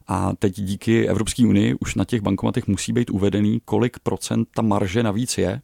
A 0.08 0.32
teď 0.38 0.60
díky 0.60 1.08
Evropské 1.08 1.46
unii 1.46 1.74
už 1.80 1.94
na 1.94 2.04
těch 2.04 2.20
bankomatech 2.20 2.66
musí 2.66 2.92
být 2.92 3.10
uvedený, 3.10 3.60
kolik 3.64 3.98
procent 3.98 4.48
ta 4.54 4.62
marže 4.62 5.02
navíc 5.02 5.38
je 5.38 5.60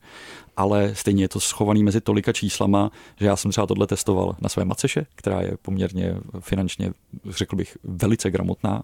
ale 0.59 0.95
stejně 0.95 1.25
je 1.25 1.29
to 1.29 1.41
schovaný 1.41 1.83
mezi 1.83 2.01
tolika 2.01 2.33
číslama, 2.33 2.91
že 3.21 3.27
já 3.27 3.37
jsem 3.37 3.51
třeba 3.51 3.67
tohle 3.67 3.87
testoval 3.87 4.37
na 4.41 4.49
své 4.49 4.65
maceše, 4.65 5.07
která 5.15 5.41
je 5.41 5.57
poměrně 5.63 6.15
finančně, 6.41 6.93
řekl 7.29 7.57
bych, 7.57 7.79
velice 7.85 8.31
gramotná, 8.31 8.83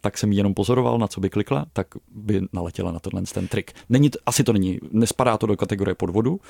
tak 0.00 0.18
jsem 0.18 0.32
ji 0.32 0.38
jenom 0.38 0.54
pozoroval, 0.54 0.98
na 0.98 1.08
co 1.08 1.20
by 1.20 1.30
klikla, 1.30 1.66
tak 1.72 1.86
by 2.14 2.40
naletěla 2.52 2.92
na 2.92 2.98
tenhle 2.98 3.22
ten 3.22 3.48
trik. 3.48 3.72
Není, 3.88 4.10
asi 4.26 4.44
to 4.44 4.52
není, 4.52 4.78
nespadá 4.90 5.38
to 5.38 5.46
do 5.46 5.56
kategorie 5.56 5.94
podvodu, 5.94 6.40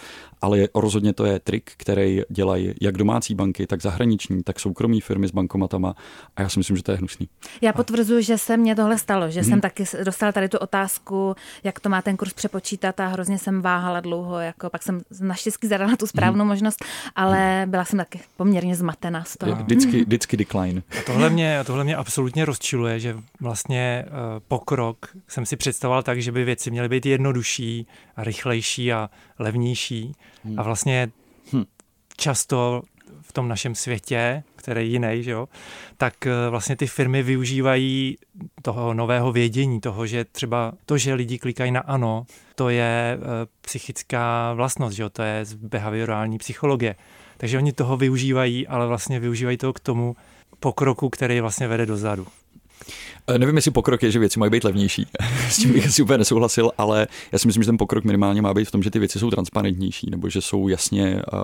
ale 0.41 0.69
rozhodně 0.75 1.13
to 1.13 1.25
je 1.25 1.39
trik, 1.39 1.71
který 1.77 2.23
dělají 2.29 2.75
jak 2.81 2.97
domácí 2.97 3.35
banky, 3.35 3.67
tak 3.67 3.83
zahraniční, 3.83 4.43
tak 4.43 4.61
soukromí 4.61 5.01
firmy 5.01 5.29
s 5.29 5.31
bankomatama 5.31 5.95
a 6.37 6.43
já 6.43 6.49
si 6.49 6.59
myslím, 6.59 6.77
že 6.77 6.83
to 6.83 6.93
je 6.93 6.99
hnusný. 6.99 7.29
Já 7.61 7.73
potvrzuji, 7.73 8.23
že 8.23 8.39
se 8.39 8.57
mně 8.57 8.75
tohle 8.75 8.99
stalo, 8.99 9.31
že 9.31 9.41
hmm. 9.41 9.51
jsem 9.51 9.61
taky 9.61 9.85
dostal 10.05 10.33
tady 10.33 10.49
tu 10.49 10.59
otázku, 10.59 11.35
jak 11.65 11.81
to 11.81 11.89
má 11.89 12.03
ten 12.03 12.17
kurz 12.17 12.33
přepočítat 12.33 13.01
a 13.01 13.07
hrozně 13.07 13.39
jsem 13.39 13.63
váhala 13.63 14.01
dlouho, 14.01 14.39
jak 14.39 14.62
jako 14.63 14.71
pak 14.71 14.83
jsem 14.83 15.01
naštěstí 15.21 15.67
zadala 15.67 15.97
tu 15.97 16.07
správnou 16.07 16.45
hmm. 16.45 16.49
možnost, 16.49 16.85
ale 17.15 17.67
byla 17.67 17.85
jsem 17.85 17.99
taky 17.99 18.21
poměrně 18.37 18.77
zmatená 18.77 19.25
z 19.25 19.37
toho. 19.37 19.55
Vždycky, 19.55 20.05
vždycky 20.05 20.37
decline. 20.37 20.83
A 20.99 21.03
tohle 21.07 21.31
mě, 21.31 21.59
tohle 21.67 21.85
mě 21.85 21.97
absolutně 21.97 22.45
rozčiluje, 22.45 23.01
že 23.01 23.17
vlastně 23.41 24.05
uh, 24.07 24.13
pokrok 24.49 25.07
jsem 25.29 25.47
si 25.47 25.57
představoval 25.57 26.03
tak, 26.03 26.23
že 26.23 26.33
by 26.33 26.45
věci 26.45 26.71
měly 26.71 26.89
být 26.89 27.07
jednodušší 27.07 27.87
a 28.17 28.25
rychlejší 28.25 28.93
a 28.93 29.11
levnější 29.39 30.13
hmm. 30.45 30.59
a 30.59 30.63
vlastně 30.63 31.11
hmm. 31.53 31.65
často 32.17 32.83
v 33.21 33.33
tom 33.33 33.49
našem 33.49 33.75
světě, 33.75 34.43
který 34.57 34.93
jiný, 34.93 35.23
že 35.23 35.31
jo, 35.31 35.49
tak 35.97 36.27
eh, 36.27 36.31
vlastně 36.51 36.77
ty 36.77 36.87
firmy 36.87 37.23
využívají 37.23 38.19
toho 38.63 38.95
nového 38.95 39.33
vědění, 39.33 39.81
toho, 39.81 40.07
že 40.07 40.25
třeba 40.25 40.73
to, 40.87 40.99
že 40.99 41.15
lidi 41.15 41.39
klikají 41.39 41.71
na 41.71 41.81
ano, 41.81 42.27
to 42.55 42.69
je 42.69 43.19
eh, 43.19 43.47
psychická 43.61 44.53
vlastnost, 44.53 44.97
že 44.97 45.03
jo, 45.03 45.11
to 45.11 45.23
je 45.23 45.45
z 45.45 45.55
behaviorální 45.55 46.39
psychologie. 46.39 46.95
Takže 47.37 47.59
oni 47.59 47.73
toho 47.73 47.97
využívají, 47.97 48.67
ale 48.67 48.87
vlastně 48.87 49.21
využívají 49.21 49.57
to 49.57 49.73
k 49.73 49.81
tomu 49.81 50.17
pokroku, 50.61 51.11
který 51.11 51.41
vlastně 51.41 51.69
vede 51.69 51.87
dozadu. 51.87 52.27
Eh, 53.27 53.39
nevím, 53.39 53.57
jestli 53.57 53.71
pokrok 53.71 54.03
je, 54.03 54.11
že 54.11 54.19
věci 54.19 54.39
mají 54.39 54.51
být 54.51 54.65
levnější. 54.65 55.07
S 55.49 55.57
tím 55.57 55.73
bych 55.73 55.87
asi 55.87 56.03
úplně 56.03 56.19
nesouhlasil, 56.19 56.71
ale 56.79 57.07
já 57.33 57.39
si 57.39 57.49
myslím, 57.49 57.63
že 57.63 57.67
ten 57.67 57.79
pokrok 57.79 58.05
minimálně 58.05 58.43
má 58.43 58.55
být 58.55 58.65
v 58.65 58.71
tom, 58.71 58.83
že 58.83 58.91
ty 58.91 58.99
věci 58.99 59.19
jsou 59.19 59.31
transparentnější, 59.31 60.11
nebo 60.11 60.29
že 60.29 60.41
jsou 60.41 60.69
jasně, 60.69 61.07
eh, 61.07 61.37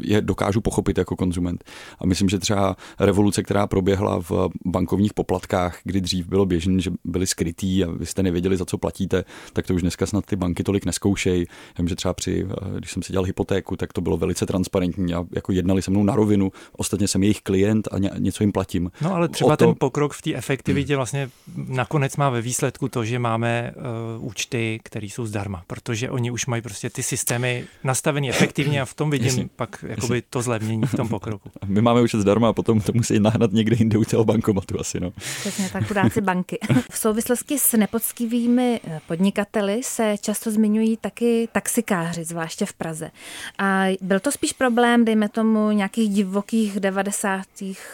je 0.00 0.20
dokážu 0.20 0.60
pochopit 0.60 0.98
jako 0.98 1.16
konzument. 1.16 1.64
A 1.98 2.06
myslím, 2.06 2.28
že 2.28 2.38
třeba 2.38 2.76
revoluce, 3.00 3.42
která 3.42 3.66
proběhla 3.66 4.20
v 4.20 4.48
bankovních 4.64 5.14
poplatkách, 5.14 5.78
kdy 5.84 6.00
dřív 6.00 6.26
bylo 6.26 6.46
běžné, 6.46 6.80
že 6.80 6.90
byly 7.04 7.26
skrytý 7.26 7.84
a 7.84 7.90
vy 7.90 8.06
jste 8.06 8.22
nevěděli, 8.22 8.56
za 8.56 8.64
co 8.64 8.78
platíte, 8.78 9.24
tak 9.52 9.66
to 9.66 9.74
už 9.74 9.82
dneska 9.82 10.06
snad 10.06 10.26
ty 10.26 10.36
banky 10.36 10.64
tolik 10.64 10.84
neskoušejí. 10.84 11.46
Vím, 11.78 11.88
že 11.88 11.96
třeba 11.96 12.14
při, 12.14 12.46
eh, 12.50 12.78
když 12.78 12.92
jsem 12.92 13.02
si 13.02 13.12
dělal 13.12 13.24
hypotéku, 13.24 13.76
tak 13.76 13.92
to 13.92 14.00
bylo 14.00 14.16
velice 14.16 14.46
transparentní 14.46 15.14
a 15.14 15.24
jako 15.34 15.52
jednali 15.52 15.82
se 15.82 15.90
mnou 15.90 16.02
na 16.02 16.16
rovinu. 16.16 16.52
Ostatně 16.76 17.08
jsem 17.08 17.22
jejich 17.22 17.40
klient 17.42 17.88
a 17.92 17.98
něco 18.18 18.42
jim 18.42 18.52
platím. 18.52 18.90
No 19.00 19.14
ale 19.14 19.28
třeba 19.28 19.56
to... 19.56 19.64
ten 19.66 19.74
pokrok 19.78 20.12
v 20.12 20.22
té 20.22 20.34
efektivitě 20.34 20.96
vlastně 20.96 21.23
nakonec 21.56 22.16
má 22.16 22.30
ve 22.30 22.42
výsledku 22.42 22.88
to, 22.88 23.04
že 23.04 23.18
máme 23.18 23.74
uh, 24.16 24.26
účty, 24.26 24.80
které 24.82 25.06
jsou 25.06 25.26
zdarma, 25.26 25.62
protože 25.66 26.10
oni 26.10 26.30
už 26.30 26.46
mají 26.46 26.62
prostě 26.62 26.90
ty 26.90 27.02
systémy 27.02 27.64
nastavené 27.84 28.28
efektivně 28.28 28.80
a 28.80 28.84
v 28.84 28.94
tom 28.94 29.10
vidím 29.10 29.26
Jasně. 29.26 29.48
pak 29.56 29.84
jakoby 29.88 30.22
to 30.22 30.42
zlevnění 30.42 30.86
v 30.86 30.96
tom 30.96 31.08
pokroku. 31.08 31.50
My 31.66 31.82
máme 31.82 32.02
účet 32.02 32.20
zdarma 32.20 32.48
a 32.48 32.52
potom 32.52 32.80
to 32.80 32.92
musí 32.92 33.20
nahnat 33.20 33.52
někde 33.52 33.76
jinde 33.78 33.98
u 33.98 34.04
toho 34.04 34.24
bankomatu 34.24 34.80
asi. 34.80 35.00
No. 35.00 35.10
Přesně 35.10 35.68
tak, 35.72 35.88
chudáci 35.88 36.20
banky. 36.20 36.58
V 36.90 36.98
souvislosti 36.98 37.58
s 37.58 37.72
nepoctivými 37.72 38.80
eh, 38.84 39.00
podnikateli 39.06 39.82
se 39.82 40.14
často 40.20 40.50
zmiňují 40.50 40.96
taky 40.96 41.48
taxikáři, 41.52 42.24
zvláště 42.24 42.66
v 42.66 42.72
Praze. 42.72 43.10
A 43.58 43.96
byl 44.00 44.20
to 44.20 44.32
spíš 44.32 44.52
problém, 44.52 45.04
dejme 45.04 45.28
tomu, 45.28 45.70
nějakých 45.70 46.10
divokých 46.10 46.80
90. 46.80 47.44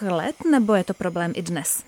let, 0.02 0.36
nebo 0.50 0.74
je 0.74 0.84
to 0.84 0.94
problém 0.94 1.32
i 1.34 1.42
dnes? 1.42 1.82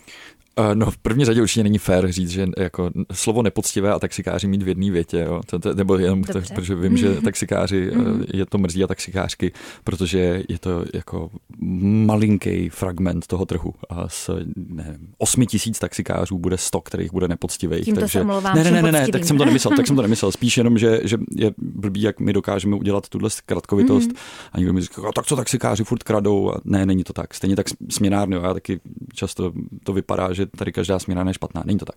Uh, 0.58 0.74
no 0.74 0.90
v 0.90 0.98
první 0.98 1.24
řadě 1.24 1.42
určitě 1.42 1.62
není 1.62 1.78
fér 1.78 2.12
říct, 2.12 2.30
že 2.30 2.46
jako 2.58 2.90
slovo 3.12 3.42
nepoctivé 3.42 3.92
a 3.92 3.98
taxikáři 3.98 4.46
mít 4.46 4.62
v 4.62 4.68
jedné 4.68 4.90
větě, 4.90 5.18
jo. 5.18 5.40
To, 5.46 5.58
to, 5.58 5.74
nebo 5.74 5.98
jenom 5.98 6.24
to, 6.24 6.40
protože 6.54 6.74
vím, 6.74 6.96
že 6.96 7.20
taxikáři, 7.20 7.90
uh, 7.90 8.22
je 8.34 8.46
to 8.46 8.58
mrzí 8.58 8.84
a 8.84 8.86
taxikářky, 8.86 9.52
protože 9.84 10.42
je 10.48 10.58
to 10.58 10.84
jako 10.94 11.30
malinký 12.06 12.68
fragment 12.68 13.26
toho 13.26 13.46
trhu 13.46 13.74
a 13.90 14.08
z 14.08 14.30
ne, 14.56 14.98
8 15.18 15.46
tisíc 15.46 15.78
taxikářů 15.78 16.38
bude 16.38 16.58
100, 16.58 16.80
kterých 16.80 17.12
bude 17.12 17.28
nepoctivých. 17.28 17.84
Tím 17.84 17.96
takže... 17.96 18.24
ne, 18.24 18.64
ne, 18.64 18.70
ne, 18.70 18.82
ne, 18.82 18.92
ne, 18.92 19.08
tak 19.08 19.24
jsem 19.24 19.38
to 19.38 19.44
nemyslel, 19.44 19.76
tak 19.76 19.86
jsem 19.86 19.96
to 19.96 20.02
nemyslel. 20.08 20.32
Spíš 20.32 20.56
jenom, 20.56 20.78
že, 20.78 21.00
že 21.04 21.18
je 21.36 21.52
blbý, 21.58 22.02
jak 22.02 22.20
my 22.20 22.32
dokážeme 22.32 22.76
udělat 22.76 23.08
tuhle 23.08 23.30
zkratkovitost 23.30 24.08
mm. 24.08 24.16
a 24.52 24.58
někdo 24.58 24.72
mi 24.72 24.80
říká, 24.80 25.02
tak 25.14 25.26
co 25.26 25.36
taxikáři 25.36 25.84
furt 25.84 26.02
kradou 26.02 26.50
a 26.50 26.60
ne, 26.64 26.86
není 26.86 27.04
to 27.04 27.12
tak. 27.12 27.34
Stejně 27.34 27.56
tak 27.56 27.66
směnárny, 27.90 28.36
já 28.36 28.54
taky 28.54 28.80
často 29.14 29.52
to 29.84 29.92
vypadá, 29.92 30.32
že 30.32 30.41
že 30.42 30.46
tady 30.46 30.72
každá 30.72 30.98
směna 30.98 31.24
je 31.28 31.34
špatná. 31.34 31.62
Není 31.66 31.78
to 31.78 31.84
tak. 31.84 31.96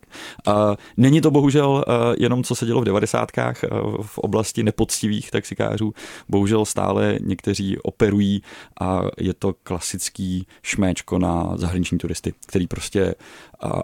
Není 0.97 1.21
to 1.21 1.31
bohužel 1.31 1.69
uh, 1.69 1.83
jenom, 2.17 2.43
co 2.43 2.55
se 2.55 2.65
dělo 2.65 2.81
v 2.81 2.85
devadesátkách 2.85 3.63
uh, 3.63 4.03
v 4.03 4.17
oblasti 4.17 4.63
nepoctivých 4.63 5.31
taxikářů. 5.31 5.93
Bohužel 6.29 6.65
stále 6.65 7.19
někteří 7.21 7.77
operují 7.77 8.41
a 8.81 9.01
je 9.17 9.33
to 9.33 9.53
klasický 9.63 10.47
šméčko 10.61 11.19
na 11.19 11.57
zahraniční 11.57 11.97
turisty, 11.97 12.33
který 12.47 12.67
prostě 12.67 13.15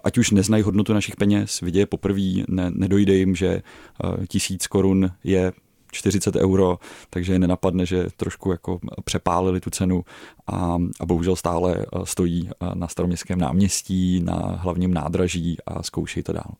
ať 0.03 0.17
už 0.17 0.31
neznají 0.31 0.63
hodnotu 0.63 0.93
našich 0.93 1.15
peněz, 1.15 1.61
vidějí 1.61 1.85
poprvé, 1.85 2.43
ne, 2.47 2.71
nedojde 2.75 3.13
jim, 3.13 3.35
že 3.35 3.61
tisíc 4.27 4.67
korun 4.67 5.11
je 5.23 5.51
40 5.91 6.35
euro, 6.35 6.79
takže 7.09 7.33
je 7.33 7.39
nenapadne, 7.39 7.85
že 7.85 8.07
trošku 8.17 8.51
jako 8.51 8.79
přepálili 9.03 9.59
tu 9.59 9.69
cenu 9.69 10.05
a, 10.47 10.77
a 10.99 11.05
bohužel 11.05 11.35
stále 11.35 11.77
eh, 11.77 12.05
stojí 12.05 12.49
eh, 12.49 12.69
na 12.73 12.87
staroměstském 12.87 13.39
náměstí, 13.39 14.19
na 14.19 14.35
hlavním 14.35 14.93
nádraží 14.93 15.57
a 15.65 15.83
zkoušejí 15.83 16.23
to 16.23 16.33
dál. 16.33 16.51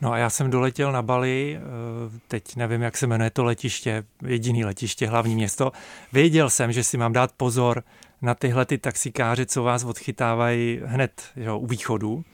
No 0.00 0.12
a 0.12 0.18
já 0.18 0.30
jsem 0.30 0.50
doletěl 0.50 0.92
na 0.92 1.02
Bali, 1.02 1.58
eh, 1.58 2.20
teď 2.28 2.56
nevím, 2.56 2.82
jak 2.82 2.96
se 2.96 3.06
jmenuje 3.06 3.30
to 3.30 3.44
letiště, 3.44 4.04
jediný 4.26 4.64
letiště, 4.64 5.06
hlavní 5.06 5.34
město. 5.34 5.72
Věděl 6.12 6.50
jsem, 6.50 6.72
že 6.72 6.84
si 6.84 6.96
mám 6.98 7.12
dát 7.12 7.32
pozor 7.36 7.82
na 8.22 8.34
tyhle 8.34 8.66
ty 8.66 8.78
taxikáře, 8.78 9.46
co 9.46 9.62
vás 9.62 9.84
odchytávají 9.84 10.80
hned 10.84 11.22
jo, 11.36 11.58
u 11.58 11.66
východu. 11.66 12.24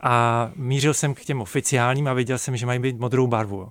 A 0.00 0.50
mířil 0.56 0.94
jsem 0.94 1.14
k 1.14 1.20
těm 1.20 1.40
oficiálním 1.40 2.08
a 2.08 2.12
věděl 2.12 2.38
jsem, 2.38 2.56
že 2.56 2.66
mají 2.66 2.78
být 2.78 2.98
modrou 2.98 3.26
barvu. 3.26 3.68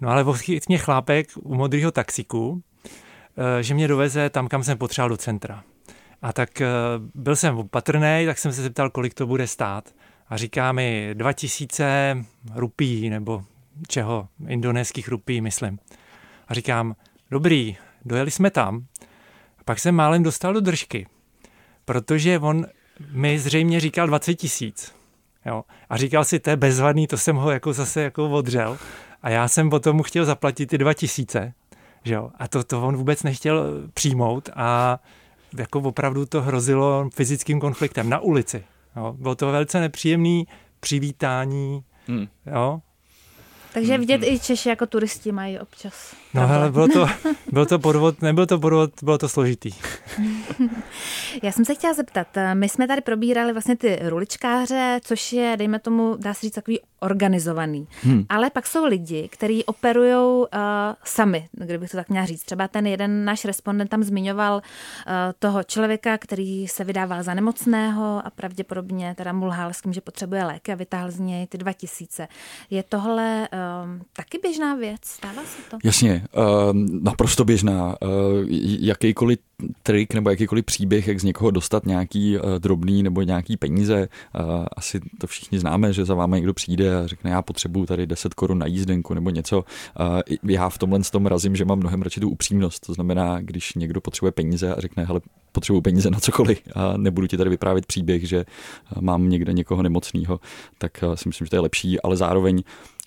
No 0.00 0.08
ale 0.08 0.24
mě 0.68 0.78
chlápek 0.78 1.28
u 1.42 1.54
modrého 1.54 1.90
taxiku, 1.90 2.62
eh, 3.58 3.62
že 3.62 3.74
mě 3.74 3.88
doveze 3.88 4.30
tam, 4.30 4.48
kam 4.48 4.64
jsem 4.64 4.78
potřeboval 4.78 5.08
do 5.08 5.16
centra. 5.16 5.64
A 6.22 6.32
tak 6.32 6.60
eh, 6.60 6.68
byl 7.14 7.36
jsem 7.36 7.58
opatrný, 7.58 8.22
tak 8.26 8.38
jsem 8.38 8.52
se 8.52 8.62
zeptal, 8.62 8.90
kolik 8.90 9.14
to 9.14 9.26
bude 9.26 9.46
stát. 9.46 9.94
A 10.28 10.36
říká 10.36 10.72
mi 10.72 11.10
2000 11.14 12.24
rupí, 12.54 13.10
nebo 13.10 13.42
čeho, 13.88 14.28
indonéských 14.48 15.08
rupí, 15.08 15.40
myslím. 15.40 15.78
A 16.48 16.54
říkám, 16.54 16.94
dobrý, 17.30 17.76
dojeli 18.04 18.30
jsme 18.30 18.50
tam. 18.50 18.86
A 19.58 19.64
pak 19.64 19.78
jsem 19.78 19.94
málem 19.94 20.22
dostal 20.22 20.52
do 20.52 20.60
držky, 20.60 21.06
protože 21.84 22.38
on 22.38 22.66
mi 23.12 23.38
zřejmě 23.38 23.80
říkal 23.80 24.06
20 24.06 24.34
tisíc. 24.34 24.94
Jo. 25.46 25.64
A 25.88 25.96
říkal 25.96 26.24
si, 26.24 26.40
to 26.40 26.50
je 26.50 26.56
bezvadný, 26.56 27.06
to 27.06 27.16
jsem 27.16 27.36
ho 27.36 27.50
jako 27.50 27.72
zase 27.72 28.02
jako 28.02 28.30
odřel. 28.30 28.78
A 29.22 29.30
já 29.30 29.48
jsem 29.48 29.70
potom 29.70 29.96
mu 29.96 30.02
chtěl 30.02 30.24
zaplatit 30.24 30.66
ty 30.66 30.78
dva 30.78 30.94
tisíce, 30.94 31.52
že 32.04 32.14
jo? 32.14 32.30
A 32.38 32.48
to, 32.48 32.64
to 32.64 32.82
on 32.82 32.96
vůbec 32.96 33.22
nechtěl 33.22 33.88
přijmout 33.94 34.48
a 34.54 34.98
jako 35.58 35.80
opravdu 35.80 36.26
to 36.26 36.42
hrozilo 36.42 37.10
fyzickým 37.14 37.60
konfliktem 37.60 38.08
na 38.08 38.18
ulici. 38.18 38.64
Jo? 38.96 39.14
Bylo 39.18 39.34
to 39.34 39.52
velice 39.52 39.80
nepříjemné 39.80 40.42
přivítání, 40.80 41.84
hmm. 42.08 42.28
jo? 42.46 42.80
Takže 43.74 43.98
vidět 43.98 44.22
i 44.22 44.38
Češi 44.38 44.68
jako 44.68 44.86
turisti 44.86 45.32
mají 45.32 45.58
občas. 45.58 46.14
No 46.34 46.46
hele, 46.46 46.70
bylo 46.70 46.88
to, 46.88 47.06
byl 47.52 47.66
to 47.66 47.78
podvod, 47.78 48.22
nebyl 48.22 48.46
to 48.46 48.58
podvod, 48.58 48.90
bylo 49.02 49.18
to 49.18 49.28
složitý. 49.28 49.70
Já 51.42 51.52
jsem 51.52 51.64
se 51.64 51.74
chtěla 51.74 51.94
zeptat, 51.94 52.26
my 52.54 52.68
jsme 52.68 52.88
tady 52.88 53.00
probírali 53.00 53.52
vlastně 53.52 53.76
ty 53.76 53.98
ruličkáře, 54.02 55.00
což 55.04 55.32
je, 55.32 55.56
dejme 55.56 55.78
tomu, 55.78 56.16
dá 56.18 56.34
se 56.34 56.40
říct, 56.40 56.54
takový 56.54 56.80
organizovaný. 57.00 57.88
Hmm. 58.02 58.24
Ale 58.28 58.50
pak 58.50 58.66
jsou 58.66 58.84
lidi, 58.84 59.28
kteří 59.32 59.64
operují 59.64 60.14
uh, 60.14 60.46
sami, 61.04 61.48
kdybych 61.52 61.90
to 61.90 61.96
tak 61.96 62.08
měla 62.08 62.26
říct. 62.26 62.42
Třeba 62.42 62.68
ten 62.68 62.86
jeden 62.86 63.24
náš 63.24 63.44
respondent 63.44 63.90
tam 63.90 64.02
zmiňoval 64.02 64.54
uh, 64.54 64.62
toho 65.38 65.62
člověka, 65.62 66.18
který 66.18 66.68
se 66.68 66.84
vydával 66.84 67.22
za 67.22 67.34
nemocného 67.34 68.22
a 68.24 68.30
pravděpodobně 68.30 69.14
teda 69.14 69.32
mulhal 69.32 69.72
s 69.72 69.82
tím, 69.82 69.92
že 69.92 70.00
potřebuje 70.00 70.44
léky 70.44 70.72
a 70.72 70.74
vytáhl 70.74 71.10
z 71.10 71.18
něj 71.18 71.46
ty 71.46 71.58
dva 71.58 71.72
tisíce. 71.72 72.28
Je 72.70 72.82
tohle 72.82 73.48
uh, 73.52 74.02
taky 74.12 74.38
běžná 74.38 74.74
věc? 74.74 75.00
Stává 75.04 75.42
se 75.42 75.70
to? 75.70 75.78
Jasně, 75.84 76.19
uh, 76.36 76.42
naprosto 77.02 77.44
běžná. 77.44 77.96
Uh, 78.02 78.08
jakýkoliv 78.80 79.38
trik 79.82 80.14
nebo 80.14 80.30
jakýkoliv 80.30 80.64
příběh, 80.64 81.08
jak 81.08 81.20
z 81.20 81.24
někoho 81.24 81.50
dostat 81.50 81.86
nějaký 81.86 82.38
uh, 82.38 82.58
drobný 82.58 83.02
nebo 83.02 83.22
nějaký 83.22 83.56
peníze. 83.56 84.08
Asi 84.76 85.00
to 85.18 85.26
všichni 85.26 85.58
známe, 85.58 85.92
že 85.92 86.04
za 86.04 86.14
vámi 86.14 86.36
někdo 86.36 86.54
přijde 86.54 86.96
a 86.96 87.06
řekne, 87.06 87.30
já 87.30 87.42
potřebuju 87.42 87.86
tady 87.86 88.06
10 88.06 88.34
korun 88.34 88.58
na 88.58 88.66
jízdenku 88.66 89.14
nebo 89.14 89.30
něco. 89.30 89.64
Já 90.42 90.68
v 90.68 90.78
tomhle 90.78 91.00
tom 91.10 91.26
razím, 91.26 91.56
že 91.56 91.64
mám 91.64 91.78
mnohem 91.78 92.02
radši 92.02 92.20
tu 92.20 92.30
upřímnost. 92.30 92.86
To 92.86 92.94
znamená, 92.94 93.40
když 93.40 93.74
někdo 93.74 94.00
potřebuje 94.00 94.32
peníze 94.32 94.74
a 94.74 94.80
řekne, 94.80 95.04
hele, 95.04 95.20
potřebuju 95.52 95.82
peníze 95.82 96.10
na 96.10 96.20
cokoliv 96.20 96.62
a 96.74 96.96
nebudu 96.96 97.26
ti 97.26 97.36
tady 97.36 97.50
vyprávět 97.50 97.86
příběh, 97.86 98.28
že 98.28 98.44
mám 99.00 99.28
někde 99.28 99.52
někoho 99.52 99.82
nemocného, 99.82 100.40
tak 100.78 101.04
si 101.14 101.28
myslím, 101.28 101.46
že 101.46 101.50
to 101.50 101.56
je 101.56 101.60
lepší, 101.60 102.00
ale 102.00 102.16
zároveň 102.16 102.62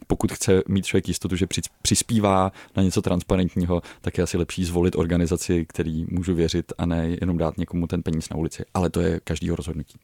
pokud 0.07 0.31
chce 0.31 0.61
mít 0.67 0.85
člověk 0.85 1.07
jistotu, 1.07 1.35
že 1.35 1.47
přispívá 1.81 2.51
na 2.75 2.83
něco 2.83 3.01
transparentního, 3.01 3.81
tak 4.01 4.17
je 4.17 4.23
asi 4.23 4.37
lepší 4.37 4.65
zvolit 4.65 4.95
organizaci, 4.95 5.65
který 5.69 6.05
můžu 6.09 6.35
věřit 6.35 6.73
a 6.77 6.85
ne 6.85 7.07
jenom 7.21 7.37
dát 7.37 7.57
někomu 7.57 7.87
ten 7.87 8.03
peníz 8.03 8.29
na 8.29 8.37
ulici. 8.37 8.63
Ale 8.73 8.89
to 8.89 9.01
je 9.01 9.19
každýho 9.23 9.55
rozhodnutí. 9.55 9.99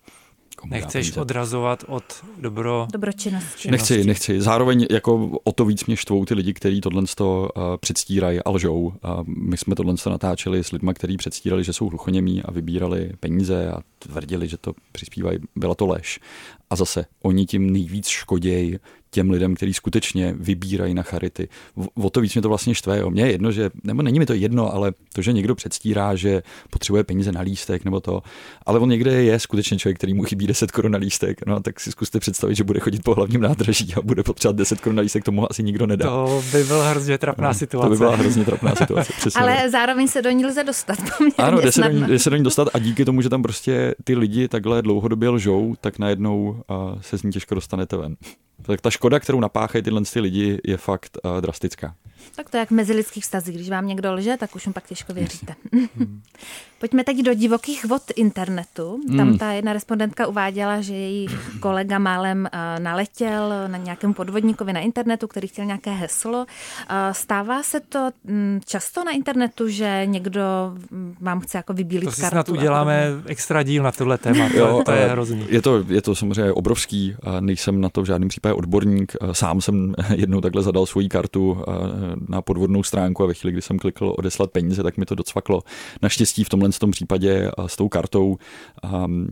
Nechceš 0.66 1.18
odrazovat 1.18 1.84
od 1.88 2.04
dobro... 2.38 2.88
dobročinnosti. 2.94 3.72
Nechci, 3.72 4.04
nechci. 4.04 4.42
Zároveň 4.42 4.88
jako 4.92 5.32
o 5.44 5.52
to 5.52 5.66
víc 5.66 5.86
mě 5.86 5.98
štvou 5.98 6.26
ty 6.26 6.34
lidi, 6.34 6.54
kteří 6.54 6.82
tohle 6.82 7.04
uh, 7.20 7.38
předstírají 7.80 8.40
a 8.40 8.50
lžou. 8.50 8.80
Uh, 8.80 8.94
my 9.26 9.58
jsme 9.58 9.76
tohle 9.76 9.94
natáčeli 10.10 10.64
s 10.64 10.72
lidmi, 10.72 10.92
kteří 10.94 11.18
předstírali, 11.18 11.64
že 11.64 11.74
jsou 11.74 11.90
hluchoněmí 11.90 12.44
a 12.44 12.52
vybírali 12.52 13.12
peníze 13.20 13.72
a 13.72 13.80
tvrdili, 14.00 14.48
že 14.48 14.58
to 14.58 14.74
přispívají. 14.92 15.40
Byla 15.56 15.76
to 15.76 15.88
lež. 15.88 16.20
A 16.70 16.76
zase, 16.76 17.06
oni 17.24 17.46
tím 17.46 17.70
nejvíc 17.70 18.08
škodějí 18.08 18.78
těm 19.12 19.30
lidem, 19.30 19.56
kteří 19.56 19.74
skutečně 19.74 20.34
vybírají 20.38 20.94
na 20.94 21.04
charity. 21.04 21.48
O 21.96 22.10
to 22.10 22.22
víc 22.22 22.34
mě 22.34 22.42
to 22.42 22.50
vlastně 22.50 22.76
štve. 22.76 23.00
Jo. 23.00 23.10
Mně 23.10 23.24
je 23.24 23.32
jedno, 23.32 23.52
že, 23.52 23.70
nebo 23.84 24.02
není 24.02 24.20
mi 24.20 24.26
to 24.26 24.34
jedno, 24.34 24.74
ale 24.74 24.94
to, 25.14 25.22
že 25.22 25.34
někdo 25.34 25.56
předstírá, 25.56 26.16
že 26.16 26.44
potřebuje 26.70 27.04
peníze 27.04 27.32
na 27.32 27.42
lístek 27.42 27.86
nebo 27.86 28.00
to, 28.00 28.22
ale 28.66 28.80
on 28.80 28.90
někde 28.90 29.12
je 29.24 29.40
skutečně 29.40 29.78
člověk, 29.78 29.98
který 29.98 30.14
mu 30.14 30.24
chybí 30.24 30.48
10 30.48 30.72
korun 30.72 30.92
na 30.92 30.98
lístek. 30.98 31.46
No 31.46 31.60
tak 31.60 31.80
si 31.80 31.92
zkuste 31.92 32.20
představit, 32.20 32.56
že 32.56 32.64
bude 32.64 32.80
chodit 32.80 33.04
po 33.04 33.16
hlavním 33.16 33.42
nádraží 33.42 33.94
a 33.98 34.02
bude 34.02 34.24
potřebovat 34.24 34.58
10 34.58 34.82
korun 34.82 34.96
na 34.96 35.02
lístek, 35.02 35.24
tomu 35.24 35.52
asi 35.52 35.64
nikdo 35.64 35.88
nedá. 35.88 36.06
To 36.06 36.44
by 36.52 36.64
byla 36.64 36.90
hrozně 36.90 37.18
trapná 37.18 37.48
no, 37.48 37.54
situace. 37.54 37.88
To 37.88 37.92
by 37.92 37.98
byla 37.98 38.16
hrozně 38.16 38.46
trapná 38.46 38.76
situace. 38.76 39.14
Přesně 39.18 39.42
ale 39.42 39.70
zároveň 39.70 40.08
se 40.08 40.22
do 40.22 40.32
ní 40.32 40.46
lze 40.46 40.64
dostat. 40.64 40.98
Ano, 41.38 41.62
jde 41.62 41.72
se, 41.72 41.82
do 41.82 41.90
ní, 41.90 42.04
jde 42.04 42.20
se 42.20 42.30
do 42.30 42.36
ní 42.36 42.44
dostat 42.44 42.68
a 42.74 42.80
díky 42.80 43.06
tomu, 43.06 43.22
že 43.22 43.30
tam 43.30 43.42
prostě 43.42 43.96
ty 44.04 44.16
lidi 44.16 44.48
takhle 44.48 44.82
dlouhodobě 44.82 45.30
lžou, 45.30 45.76
tak 45.82 46.00
najednou 46.00 46.59
uh, 46.68 47.02
se 47.02 47.18
z 47.18 47.24
ní 47.24 47.32
těžko 47.32 47.56
dostanete 47.56 47.98
ven 47.98 48.16
tak 48.62 48.82
ta 48.82 48.90
škoda, 48.90 49.20
kterou 49.20 49.40
napáchají 49.40 49.84
tyhle 49.84 50.02
ty 50.14 50.20
lidi, 50.20 50.60
je 50.64 50.78
fakt 50.78 51.18
uh, 51.24 51.42
drastická. 51.42 51.96
Tak 52.36 52.50
to 52.50 52.58
je 52.58 52.60
jak 52.60 52.72
mezi 52.72 52.94
lidských 52.94 53.24
vztazích. 53.24 53.56
Když 53.56 53.70
vám 53.70 53.88
někdo 53.88 54.14
lže, 54.14 54.38
tak 54.38 54.56
už 54.56 54.68
mu 54.68 54.74
pak 54.74 54.88
těžko 54.88 55.14
věříte. 55.14 55.56
Pojďme 56.80 57.04
teď 57.04 57.18
do 57.18 57.34
divokých 57.34 57.86
vod 57.86 58.02
internetu. 58.16 59.00
Tam 59.18 59.28
hmm. 59.28 59.38
ta 59.38 59.52
jedna 59.52 59.74
respondentka 59.74 60.28
uváděla, 60.28 60.82
že 60.82 60.94
její 60.94 61.28
kolega 61.60 62.00
málem 62.00 62.50
uh, 62.54 62.84
naletěl 62.84 63.54
na 63.68 63.78
nějakém 63.78 64.14
podvodníkovi 64.14 64.74
na 64.74 64.80
internetu, 64.80 65.28
který 65.28 65.48
chtěl 65.48 65.66
nějaké 65.66 65.92
heslo. 65.92 66.40
Uh, 66.40 66.46
stává 67.12 67.64
se 67.64 67.80
to 67.80 68.10
um, 68.24 68.60
často 68.66 69.04
na 69.04 69.12
internetu, 69.12 69.68
že 69.68 70.02
někdo 70.06 70.42
mm, 70.92 71.16
vám 71.22 71.40
chce 71.40 71.58
jako 71.58 71.74
vybílit 71.74 72.06
to 72.06 72.12
si 72.12 72.22
kartu? 72.22 72.36
snad 72.36 72.50
uděláme 72.50 73.08
extra 73.26 73.64
díl 73.64 73.84
na 73.84 73.92
tohle 73.92 74.18
téma. 74.18 74.50
jo, 74.54 74.82
to 74.86 74.92
je 74.92 75.08
hrozný. 75.08 75.46
Je 75.50 75.62
to, 75.62 75.84
je 75.88 76.02
to 76.02 76.16
samozřejmě 76.16 76.52
obrovský. 76.52 77.16
Nejsem 77.40 77.82
na 77.82 77.90
to 77.90 78.02
v 78.02 78.06
žádném 78.06 78.30
případě 78.30 78.54
odborník. 78.54 79.16
Sám 79.32 79.62
jsem 79.62 79.96
jednou 80.16 80.42
takhle 80.42 80.64
zadal 80.64 80.86
svoji 80.86 81.10
kartu 81.10 81.64
na 82.28 82.42
podvodnou 82.42 82.84
stránku 82.84 83.24
a 83.24 83.28
ve 83.28 83.34
chvíli, 83.34 83.52
kdy 83.52 83.62
jsem 83.62 83.80
klikl 83.80 84.14
odeslat 84.18 84.52
peníze, 84.52 84.84
tak 84.84 84.98
mi 84.98 85.06
to 85.06 85.16
docvaklo. 85.16 85.62
Naštěstí 86.02 86.44
v 86.44 86.50
tomhle 86.50 86.69
tom 86.80 86.92
případě 86.92 87.52
s 87.68 87.76
tou 87.76 87.90
kartou 87.90 88.38
um, 89.06 89.28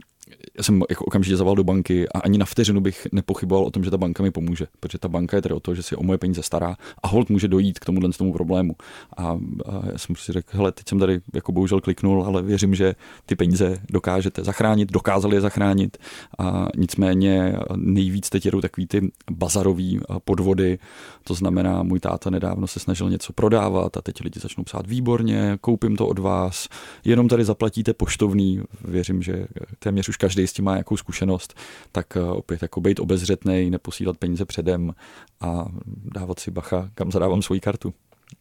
já 0.58 0.64
jsem 0.64 0.84
jako 0.90 1.06
okamžitě 1.06 1.38
zaval 1.38 1.56
do 1.56 1.64
banky 1.64 2.10
a 2.10 2.20
ani 2.20 2.38
na 2.38 2.46
vteřinu 2.46 2.82
bych 2.82 3.08
nepochyboval 3.12 3.66
o 3.66 3.72
tom, 3.72 3.84
že 3.84 3.92
ta 3.92 3.98
banka 3.98 4.24
mi 4.24 4.32
pomůže, 4.32 4.68
protože 4.80 4.98
ta 4.98 5.08
banka 5.08 5.38
je 5.38 5.42
tedy 5.42 5.56
o 5.56 5.60
to, 5.60 5.76
že 5.76 5.84
si 5.84 5.96
o 5.96 6.04
moje 6.04 6.18
peníze 6.18 6.44
stará 6.44 6.76
a 7.04 7.08
hold 7.08 7.30
může 7.30 7.48
dojít 7.48 7.80
k 7.80 7.86
tomuhle 7.86 8.10
tomu 8.18 8.34
problému. 8.34 8.76
A, 9.18 9.24
a 9.66 9.82
já 9.92 9.98
jsem 9.98 10.16
si 10.16 10.32
řekl, 10.32 10.58
hele, 10.58 10.72
teď 10.72 10.90
jsem 10.90 11.00
tady 11.00 11.20
jako 11.34 11.52
bohužel 11.52 11.82
kliknul, 11.82 12.24
ale 12.24 12.42
věřím, 12.42 12.76
že 12.76 12.96
ty 13.26 13.36
peníze 13.36 13.78
dokážete 13.90 14.44
zachránit, 14.44 14.92
dokázali 14.92 15.36
je 15.36 15.42
zachránit. 15.42 15.98
A 16.40 16.68
nicméně 16.78 17.56
nejvíc 17.76 18.30
teď 18.30 18.46
jedou 18.46 18.62
takový 18.62 18.88
ty 18.88 19.12
bazarový 19.32 20.00
podvody, 20.26 20.80
to 21.24 21.34
znamená, 21.34 21.84
můj 21.84 22.00
táta 22.00 22.30
nedávno 22.30 22.68
se 22.68 22.80
snažil 22.80 23.10
něco 23.10 23.34
prodávat 23.34 23.98
a 23.98 24.02
teď 24.02 24.22
lidi 24.24 24.40
začnou 24.40 24.64
psát 24.64 24.88
výborně, 24.88 25.58
koupím 25.62 25.96
to 25.96 26.08
od 26.08 26.20
vás, 26.20 26.68
jenom 27.06 27.28
tady 27.28 27.46
zaplatíte 27.46 27.94
poštovný, 27.94 28.62
věřím, 28.86 29.22
že 29.22 29.48
téměř 29.80 30.10
už 30.10 30.18
každý 30.18 30.47
s 30.48 30.54
tím 30.54 30.66
má 30.66 30.72
nějakou 30.72 30.98
zkušenost, 30.98 31.60
tak 31.92 32.18
eh, 32.18 32.22
opět 32.22 32.62
jako 32.62 32.82
být 32.82 33.00
obezřetný, 33.00 33.70
neposílat 33.70 34.18
peníze 34.18 34.46
předem 34.46 34.94
a 35.42 35.66
dávat 35.86 36.40
si 36.40 36.52
bacha, 36.52 36.90
kam 36.96 37.12
zadávám 37.12 37.42
svoji 37.42 37.60
kartu. 37.60 37.94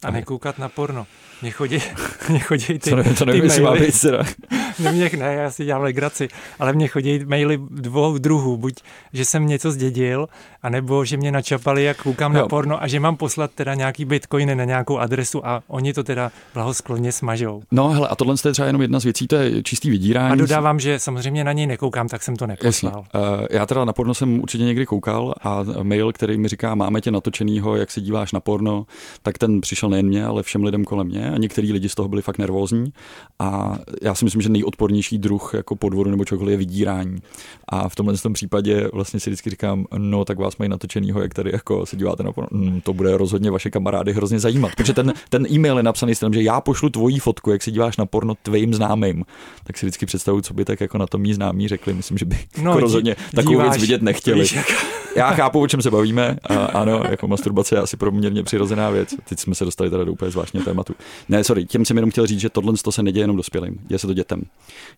A 0.03 0.11
nekoukat 0.11 0.59
na 0.59 0.69
porno. 0.69 1.07
Mně 1.43 1.51
chodí, 1.51 1.79
mě 2.29 2.39
chodí 2.39 2.79
ty, 2.79 2.91
to, 2.91 2.97
nevím, 2.97 3.15
to 3.15 3.25
nevím, 3.25 3.51
ty 3.51 3.61
maily. 3.61 3.87
Být 3.87 4.01
teda. 4.01 4.23
ne, 4.79 4.93
mě, 4.93 5.11
ne, 5.19 5.35
já 5.35 5.51
si 5.51 5.65
dělám 5.65 5.83
legraci, 5.83 6.29
ale 6.59 6.73
mně 6.73 6.89
chodí 6.89 7.25
maily 7.25 7.59
dvou 7.71 8.19
druhů, 8.19 8.57
buď, 8.57 8.75
že 9.13 9.25
jsem 9.25 9.47
něco 9.47 9.73
zdědil, 9.73 10.29
anebo 10.63 11.05
že 11.05 11.17
mě 11.17 11.33
načapali, 11.33 11.85
jak 11.85 12.03
koukám 12.03 12.35
jo. 12.35 12.43
na 12.43 12.49
porno 12.49 12.83
a 12.83 12.87
že 12.87 13.01
mám 13.01 13.17
poslat 13.17 13.51
teda 13.55 13.75
nějaký 13.75 14.05
bitcoiny 14.05 14.55
na 14.55 14.65
nějakou 14.65 14.99
adresu 14.99 15.47
a 15.47 15.63
oni 15.69 15.93
to 15.93 16.05
teda 16.05 16.33
blahoskloně 16.55 17.13
smažou. 17.13 17.63
No 17.71 17.89
hele, 17.89 18.09
a 18.09 18.15
tohle 18.15 18.35
je 18.45 18.53
třeba 18.53 18.67
jenom 18.67 18.83
jedna 18.83 19.01
z 19.01 19.05
věcí, 19.05 19.27
to 19.27 19.37
je 19.37 19.63
čistý 19.63 19.91
vydírání. 19.91 20.33
A 20.33 20.35
dodávám, 20.35 20.81
že 20.81 20.99
samozřejmě 20.99 21.45
na 21.45 21.53
něj 21.53 21.67
nekoukám, 21.67 22.09
tak 22.09 22.23
jsem 22.23 22.37
to 22.37 22.47
neposlal. 22.47 23.05
Uh, 23.15 23.47
já 23.51 23.67
teda 23.67 23.85
na 23.85 23.93
porno 23.93 24.15
jsem 24.15 24.41
určitě 24.41 24.65
někdy 24.65 24.87
koukal 24.87 25.35
a 25.43 25.65
mail, 25.83 26.13
který 26.13 26.39
mi 26.39 26.49
říká, 26.49 26.75
máme 26.75 27.01
tě 27.01 27.11
natočenýho, 27.11 27.77
jak 27.77 27.91
se 27.91 28.01
díváš 28.01 28.33
na 28.33 28.41
porno, 28.41 28.87
tak 29.23 29.39
ten 29.39 29.61
přišel 29.61 29.76
nejen 29.83 30.07
mě, 30.07 30.25
ale 30.25 30.43
všem 30.43 30.65
lidem 30.65 30.85
kolem 30.85 31.07
mě 31.07 31.31
a 31.31 31.39
některý 31.39 31.73
lidi 31.73 31.89
z 31.89 31.95
toho 31.95 32.09
byli 32.09 32.23
fakt 32.23 32.39
nervózní 32.39 32.93
a 33.39 33.79
já 34.03 34.15
si 34.15 34.25
myslím, 34.25 34.43
že 34.43 34.49
nejodpornější 34.49 35.19
druh 35.19 35.51
jako 35.55 35.77
podvodu 35.77 36.11
nebo 36.11 36.25
čokoliv 36.25 36.51
je 36.51 36.57
vydírání. 36.57 37.19
A 37.69 37.89
v 37.89 37.95
tomhle 37.95 38.19
tom 38.19 38.33
případě 38.33 38.89
vlastně 38.93 39.21
si 39.21 39.31
vždycky 39.31 39.51
říkám, 39.51 39.87
no 39.99 40.25
tak 40.25 40.39
vás 40.39 40.57
mají 40.57 40.69
natočenýho, 40.69 41.21
jak 41.21 41.35
tady 41.35 41.51
jako 41.53 41.87
se 41.87 41.97
díváte 41.97 42.23
na 42.23 42.33
porno. 42.33 42.49
Mm, 42.53 42.81
to 42.81 42.93
bude 42.93 43.17
rozhodně 43.17 43.51
vaše 43.51 43.71
kamarády 43.71 44.13
hrozně 44.13 44.41
zajímat, 44.41 44.73
protože 44.77 44.95
ten, 44.95 45.13
ten 45.29 45.47
e-mail 45.51 45.77
je 45.77 45.83
napsaný 45.83 46.15
s 46.15 46.21
tím, 46.21 46.35
že 46.35 46.43
já 46.43 46.61
pošlu 46.61 46.89
tvoji 46.89 47.19
fotku, 47.19 47.51
jak 47.51 47.63
se 47.63 47.71
díváš 47.71 47.97
na 47.97 48.07
porno 48.07 48.35
tvým 48.43 48.75
známým. 48.75 49.25
Tak 49.65 49.79
si 49.79 49.87
vždycky 49.87 50.07
představuji, 50.07 50.43
co 50.43 50.55
by 50.55 50.65
tak 50.65 50.81
jako 50.81 50.99
na 50.99 51.07
tom 51.07 51.21
mý 51.21 51.35
známí 51.35 51.69
řekli. 51.69 51.95
Myslím, 51.95 52.19
že 52.19 52.25
by 52.25 52.39
no, 52.63 52.71
jako 52.71 52.81
rozhodně 52.81 53.17
takovou 53.35 53.61
věc 53.61 53.77
vidět 53.77 54.03
nechtěli. 54.03 54.41
Víš, 54.41 54.53
jak... 54.53 54.67
Já 55.17 55.31
chápu, 55.31 55.61
o 55.61 55.67
čem 55.67 55.83
se 55.83 55.91
bavíme. 55.91 56.37
A 56.43 56.55
ano, 56.55 57.03
jako 57.11 57.29
masturbace 57.29 57.75
je 57.75 57.81
asi 57.81 57.97
poměrně 57.97 58.43
přirozená 58.43 58.91
věc. 58.91 59.15
Teď 59.29 59.39
jsme 59.39 59.55
se 59.55 59.65
dostali 59.67 59.91
teda 59.91 60.05
do 60.05 60.13
úplně 60.13 60.31
zvláštního 60.31 60.65
tématu. 60.65 60.95
Ne, 61.29 61.45
sorry, 61.45 61.65
těm 61.65 61.85
jsem 61.85 61.97
jenom 61.97 62.11
chtěl 62.11 62.27
říct, 62.27 62.41
že 62.41 62.51
tohle 62.51 62.75
to 62.85 62.93
se 62.93 63.03
neděje 63.03 63.23
jenom 63.23 63.37
dospělým, 63.37 63.79
děje 63.87 63.99
se 63.99 64.07
to 64.07 64.15
dětem. 64.15 64.43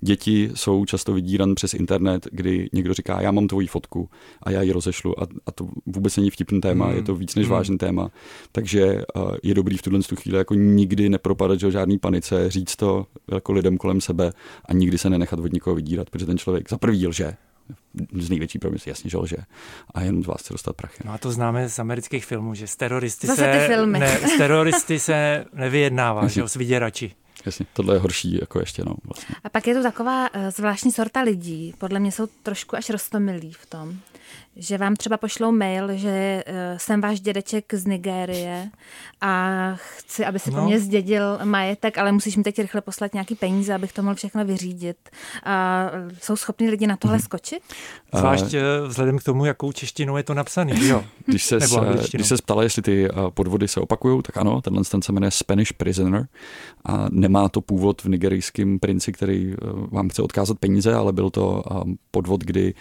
Děti 0.01 0.51
jsou 0.55 0.85
často 0.85 1.13
vydíran 1.13 1.55
přes 1.55 1.75
internet, 1.75 2.29
kdy 2.33 2.69
někdo 2.73 2.95
říká, 2.95 3.21
já 3.21 3.31
mám 3.31 3.49
tvoji 3.49 3.67
fotku 3.67 4.09
a 4.43 4.51
já 4.51 4.63
ji 4.63 4.73
rozešlu 4.73 5.23
a, 5.23 5.27
a 5.47 5.53
to 5.53 5.69
vůbec 5.87 6.17
není 6.17 6.31
vtipný 6.31 6.61
téma, 6.61 6.87
mm. 6.87 6.97
je 6.97 7.03
to 7.03 7.15
víc 7.15 7.35
než 7.35 7.47
mm. 7.47 7.53
vážný 7.53 7.79
téma. 7.79 8.11
Takže 8.53 9.03
uh, 9.17 9.37
je 9.43 9.55
dobrý 9.55 9.77
v 9.77 9.83
tuhle 9.83 10.01
chvíli 10.15 10.39
jako 10.39 10.55
nikdy 10.55 11.09
nepropadat 11.09 11.61
že 11.61 11.71
žádný 11.71 11.99
panice, 11.99 12.51
říct 12.51 12.77
to 12.77 13.07
jako 13.33 13.53
lidem 13.53 13.79
kolem 13.79 14.01
sebe 14.01 14.33
a 14.65 14.73
nikdy 14.73 14.99
se 14.99 15.11
nenechat 15.11 15.41
od 15.41 15.53
nikoho 15.53 15.77
vydírat, 15.77 16.11
protože 16.11 16.27
ten 16.27 16.39
člověk 16.39 16.71
za 16.71 16.79
prvý 16.79 17.07
lže, 17.07 17.37
z 18.13 18.31
největší 18.31 18.59
problém 18.59 18.79
jasně, 18.87 19.11
že 19.11 19.17
lže. 19.17 19.37
A 19.95 20.01
jenom 20.01 20.23
z 20.23 20.27
vás 20.27 20.41
chce 20.41 20.55
dostat 20.55 20.77
prachy. 20.77 21.03
No 21.05 21.13
a 21.13 21.19
to 21.19 21.33
známe 21.33 21.69
z 21.69 21.79
amerických 21.79 22.27
filmů, 22.27 22.55
že 22.55 22.67
s 22.67 22.77
teroristy 22.77 23.27
Zase 23.27 23.43
se, 23.43 23.53
ty 23.53 23.67
filmy. 23.67 23.99
Ne, 23.99 24.19
s 24.19 24.37
teroristy 24.39 24.99
se 24.99 25.45
nevyjednává, 25.53 26.29
že 26.29 26.49
s 26.49 26.55
vyděrači. 26.55 27.15
Jasně, 27.47 27.67
tohle 27.73 27.95
je 27.95 27.99
horší 27.99 28.39
jako 28.41 28.61
ještě, 28.61 28.85
no, 28.85 28.95
vlastně. 29.05 29.35
A 29.45 29.49
pak 29.49 29.67
je 29.67 29.75
tu 29.75 29.83
taková 29.83 30.35
uh, 30.35 30.51
zvláštní 30.51 30.93
sorta 30.93 31.21
lidí, 31.21 31.75
podle 31.79 32.01
mě 32.01 32.13
jsou 32.13 32.27
trošku 32.43 32.77
až 32.77 32.91
rostomilí 32.91 33.53
v 33.53 33.67
tom, 33.67 33.99
že 34.59 34.79
vám 34.79 34.97
třeba 34.97 35.17
pošlou 35.17 35.53
mail, 35.53 35.97
že 35.97 36.45
uh, 36.47 36.55
jsem 36.77 37.01
váš 37.01 37.21
dědeček 37.21 37.75
z 37.75 37.87
Nigérie 37.87 38.71
a 39.21 39.75
chci, 39.77 40.25
aby 40.25 40.39
si 40.39 40.51
no. 40.51 40.61
po 40.61 40.67
mně 40.67 40.81
zdědil 40.81 41.39
majetek, 41.45 41.99
ale 41.99 42.13
musíš 42.13 42.37
mi 42.37 42.43
teď 42.43 42.59
rychle 42.59 42.81
poslat 42.81 43.15
nějaký 43.15 43.35
peníze, 43.35 43.75
abych 43.75 43.93
to 43.93 44.03
mohl 44.03 44.15
všechno 44.15 44.45
vyřídit. 44.45 44.97
A 45.45 45.87
jsou 46.23 46.37
schopni 46.37 46.71
lidi 46.71 46.87
na 46.87 46.97
tohle 46.97 47.17
hmm. 47.17 47.23
skočit? 47.23 47.63
Zvlášť 48.15 48.45
uh, 48.45 48.89
vzhledem 48.89 49.19
k 49.19 49.23
tomu, 49.23 49.45
jakou 49.45 49.73
češtinou 49.73 50.17
je 50.17 50.23
to 50.23 50.35
napsané. 50.35 50.87
Jo. 50.87 51.05
Když 51.27 51.45
se, 51.45 51.59
když 52.13 52.27
se 52.27 52.37
ptala, 52.37 52.63
jestli 52.63 52.83
ty 52.83 53.09
podvody 53.35 53.69
se 53.69 53.81
opakují, 53.81 54.23
tak 54.23 54.37
ano, 54.37 54.61
tenhle 54.61 54.85
ten 54.85 55.03
se 55.03 55.13
jmenuje 55.13 55.31
Spanish 55.31 55.73
Prisoner 55.73 56.27
a 56.85 57.07
nemá 57.11 57.49
to 57.49 57.61
původ 57.61 58.05
v 58.05 58.09
nigerijském 58.09 58.79
princi, 58.79 59.13
který 59.13 59.55
vám 59.91 60.09
chce 60.09 60.23
odkázat 60.23 60.59
peníze, 60.59 60.95
ale 60.95 61.13
byl 61.13 61.31
to 61.31 61.63
podvod, 62.11 62.45
kdy 62.45 62.75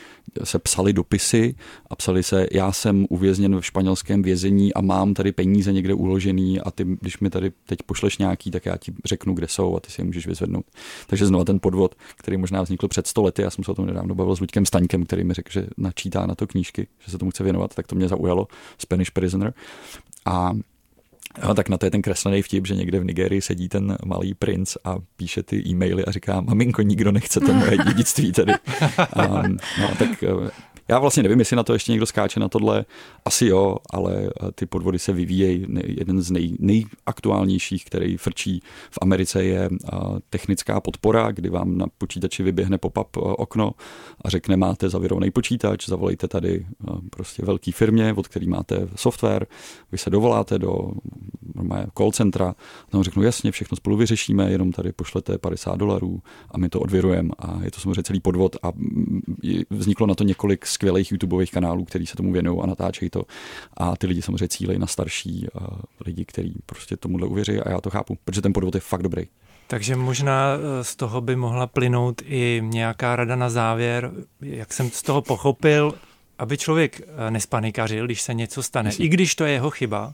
se 0.44 0.60
psali 0.60 0.94
dopisy 0.94 1.56
a 1.90 1.96
psali 1.96 2.24
se, 2.24 2.48
já 2.52 2.72
jsem 2.72 3.06
uvězněn 3.10 3.60
v 3.60 3.66
španělském 3.66 4.22
vězení 4.22 4.74
a 4.74 4.82
mám 4.82 5.14
tady 5.14 5.32
peníze 5.32 5.74
někde 5.74 5.94
uložený 5.94 6.60
a 6.62 6.72
ty, 6.72 6.86
když 7.02 7.20
mi 7.20 7.30
tady 7.30 7.52
teď 7.66 7.80
pošleš 7.86 8.18
nějaký, 8.18 8.52
tak 8.52 8.66
já 8.66 8.78
ti 8.78 8.94
řeknu, 9.06 9.34
kde 9.34 9.48
jsou 9.48 9.76
a 9.76 9.80
ty 9.80 9.92
si 9.92 10.02
je 10.02 10.06
můžeš 10.06 10.28
vyzvednout. 10.28 10.66
Takže 11.08 11.26
znovu 11.26 11.44
ten 11.44 11.60
podvod, 11.60 11.96
který 12.16 12.38
možná 12.38 12.62
vznikl 12.62 12.88
před 12.88 13.08
sto 13.08 13.22
lety, 13.22 13.42
já 13.42 13.50
jsem 13.50 13.64
se 13.64 13.72
o 13.72 13.76
tom 13.76 13.86
nedávno 13.86 14.16
bavil 14.16 14.36
s 14.36 14.40
Luďkem 14.40 14.66
Staňkem, 14.66 15.06
který 15.06 15.24
mi 15.24 15.34
řekl, 15.34 15.52
že 15.52 15.68
načítá 15.78 16.26
na 16.26 16.36
to 16.36 16.48
knížky, 16.48 16.88
že 17.06 17.12
se 17.12 17.18
tomu 17.18 17.32
chce 17.32 17.44
věnovat, 17.44 17.76
tak 17.76 17.88
to 17.88 17.96
mě 17.96 18.08
zaujalo, 18.08 18.48
Spanish 18.78 19.12
Prisoner. 19.12 19.54
A 20.26 20.54
No, 21.44 21.54
tak 21.54 21.70
na 21.70 21.78
to 21.78 21.86
je 21.86 21.92
ten 21.92 22.02
kreslený 22.02 22.42
vtip, 22.42 22.68
že 22.68 22.76
někde 22.76 23.00
v 23.00 23.06
Nigerii 23.06 23.42
sedí 23.42 23.70
ten 23.70 23.98
malý 24.06 24.34
princ 24.34 24.78
a 24.84 24.96
píše 25.18 25.44
ty 25.44 25.64
e-maily 25.68 26.06
a 26.06 26.12
říká, 26.12 26.42
maminko, 26.42 26.82
nikdo 26.82 27.12
nechce 27.12 27.40
to 27.40 27.54
moje 27.54 27.78
dědictví 27.78 28.32
tady. 28.32 28.54
Um, 29.16 29.58
no, 29.82 29.90
tak 30.00 30.24
já 30.88 31.00
vlastně 31.00 31.24
nevím, 31.24 31.40
jestli 31.40 31.56
na 31.56 31.64
to 31.64 31.74
ještě 31.74 31.92
někdo 31.92 32.06
skáče 32.06 32.40
na 32.40 32.50
tohle. 32.50 32.86
Asi 33.26 33.46
jo, 33.46 33.78
ale 33.90 34.16
eh, 34.16 34.52
ty 34.52 34.66
podvody 34.66 35.00
se 35.00 35.14
vyvíjejí. 35.14 35.66
Jeden 35.86 36.22
z 36.22 36.32
nej, 36.32 36.58
nejaktuálnějších, 36.60 37.86
který 37.86 38.18
frčí 38.18 38.62
v 38.92 38.98
Americe, 39.02 39.44
je 39.44 39.70
eh, 39.72 39.98
technická 40.30 40.82
podpora, 40.82 41.32
kdy 41.32 41.50
vám 41.50 41.78
na 41.78 41.86
počítači 41.98 42.44
vyběhne 42.44 42.78
pop-up 42.78 43.18
eh, 43.18 43.20
okno 43.20 43.72
a 44.22 44.30
řekne, 44.30 44.58
máte 44.58 44.90
zavirovaný 44.90 45.32
počítač, 45.32 45.88
zavolejte 45.88 46.28
tady 46.28 46.66
prostě 47.10 47.46
velký 47.46 47.72
firmě, 47.72 48.14
od 48.14 48.28
který 48.28 48.48
máte 48.48 48.88
software, 48.96 49.48
vy 49.92 49.98
se 49.98 50.10
dovoláte 50.10 50.60
do 50.60 50.92
normálně 51.56 51.88
call 51.98 52.12
centra, 52.12 52.56
tam 52.90 53.04
řeknu 53.04 53.24
jasně, 53.24 53.52
všechno 53.52 53.78
spolu 53.78 53.98
vyřešíme, 53.98 54.52
jenom 54.52 54.72
tady 54.72 54.92
pošlete 54.92 55.38
50 55.38 55.76
dolarů 55.76 56.22
a 56.52 56.58
my 56.58 56.70
to 56.70 56.80
odvěrujeme 56.80 57.30
a 57.40 57.60
je 57.64 57.72
to 57.72 57.80
samozřejmě 57.80 58.04
celý 58.04 58.20
podvod 58.20 58.56
a 58.64 58.72
vzniklo 59.70 60.08
na 60.08 60.16
to 60.16 60.24
několik 60.24 60.66
skvělých 60.66 61.12
YouTubeových 61.12 61.52
kanálů, 61.52 61.86
který 61.86 62.06
se 62.06 62.16
tomu 62.16 62.32
věnují 62.32 62.60
a 62.64 62.66
natáčejí 62.66 63.10
to 63.10 63.24
a 63.78 63.98
ty 63.98 64.08
lidi 64.08 64.22
samozřejmě 64.22 64.48
cílejí 64.48 64.80
na 64.80 64.88
starší 64.88 65.48
uh, 65.62 65.68
lidi, 66.06 66.26
kteří 66.26 66.56
prostě 66.66 66.98
tomuhle 66.98 67.28
uvěří 67.28 67.60
a 67.60 67.72
já 67.72 67.82
to 67.82 67.90
chápu, 67.90 68.18
protože 68.26 68.42
ten 68.42 68.54
podvod 68.54 68.76
je 68.76 68.82
fakt 68.82 69.04
dobrý. 69.04 69.28
Takže 69.68 69.96
možná 69.96 70.54
eh, 70.54 70.84
z 70.84 70.96
toho 70.96 71.22
by 71.22 71.36
mohla 71.36 71.68
plynout 71.68 72.22
i 72.26 72.62
nějaká 72.64 73.16
rada 73.16 73.36
na 73.36 73.50
závěr, 73.50 74.12
jak 74.42 74.74
jsem 74.74 74.92
z 74.92 75.02
toho 75.02 75.22
pochopil, 75.22 75.94
aby 76.40 76.58
člověk 76.58 77.02
eh, 77.02 77.32
nespanikařil, 77.32 78.06
když 78.06 78.22
se 78.22 78.34
něco 78.34 78.64
stane, 78.64 78.90
Myslím. 78.90 79.06
i 79.06 79.10
když 79.10 79.36
to 79.36 79.44
je 79.44 79.52
jeho 79.52 79.70
chyba, 79.70 80.14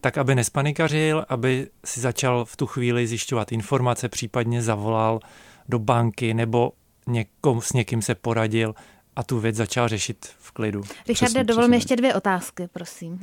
tak 0.00 0.18
aby 0.18 0.34
nespanikařil, 0.34 1.26
aby 1.28 1.68
si 1.84 2.00
začal 2.00 2.44
v 2.44 2.56
tu 2.56 2.66
chvíli 2.66 3.06
zjišťovat 3.06 3.52
informace, 3.52 4.08
případně 4.08 4.62
zavolal 4.62 5.20
do 5.68 5.78
banky 5.78 6.34
nebo 6.34 6.72
někom, 7.06 7.60
s 7.60 7.72
někým 7.72 8.02
se 8.02 8.14
poradil 8.14 8.74
a 9.16 9.22
tu 9.22 9.40
věc 9.40 9.56
začal 9.56 9.88
řešit 9.88 10.26
v 10.38 10.52
klidu. 10.52 10.82
Richarde, 11.08 11.44
dovol 11.44 11.68
mi 11.68 11.76
ještě 11.76 11.96
dvě 11.96 12.14
otázky, 12.14 12.68
prosím. 12.72 13.20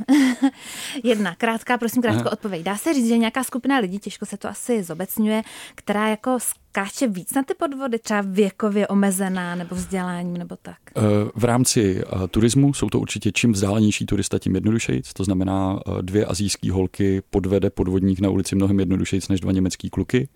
Jedna, 1.03 1.35
krátká, 1.35 1.77
prosím, 1.77 2.01
krátko 2.01 2.29
odpověď. 2.29 2.63
Dá 2.63 2.77
se 2.77 2.93
říct, 2.93 3.07
že 3.07 3.17
nějaká 3.17 3.43
skupina 3.43 3.77
lidí, 3.77 3.99
těžko 3.99 4.25
se 4.25 4.37
to 4.37 4.49
asi 4.49 4.83
zobecňuje, 4.83 5.41
která 5.75 6.07
jako 6.07 6.39
skáče 6.75 7.07
víc 7.07 7.33
na 7.33 7.43
ty 7.43 7.53
podvody, 7.53 7.99
třeba 7.99 8.21
věkově 8.21 8.87
omezená 8.87 9.55
nebo 9.55 9.75
vzděláním 9.75 10.37
nebo 10.37 10.55
tak? 10.61 10.77
Eh, 10.97 11.01
v 11.35 11.43
rámci 11.43 12.01
eh, 12.01 12.27
turismu 12.27 12.73
jsou 12.73 12.89
to 12.89 12.99
určitě 12.99 13.31
čím 13.31 13.51
vzdálenější 13.51 14.05
turista, 14.05 14.39
tím 14.39 14.55
jednodušeji. 14.55 15.01
To 15.13 15.23
znamená, 15.23 15.79
eh, 15.87 16.01
dvě 16.01 16.25
azijské 16.25 16.71
holky 16.71 17.21
podvede 17.29 17.69
podvodník 17.69 18.19
na 18.19 18.29
ulici 18.29 18.55
mnohem 18.55 18.79
jednodušeji 18.79 19.21
než 19.29 19.39
dva 19.39 19.51
německý 19.51 19.89
kluky. 19.89 20.27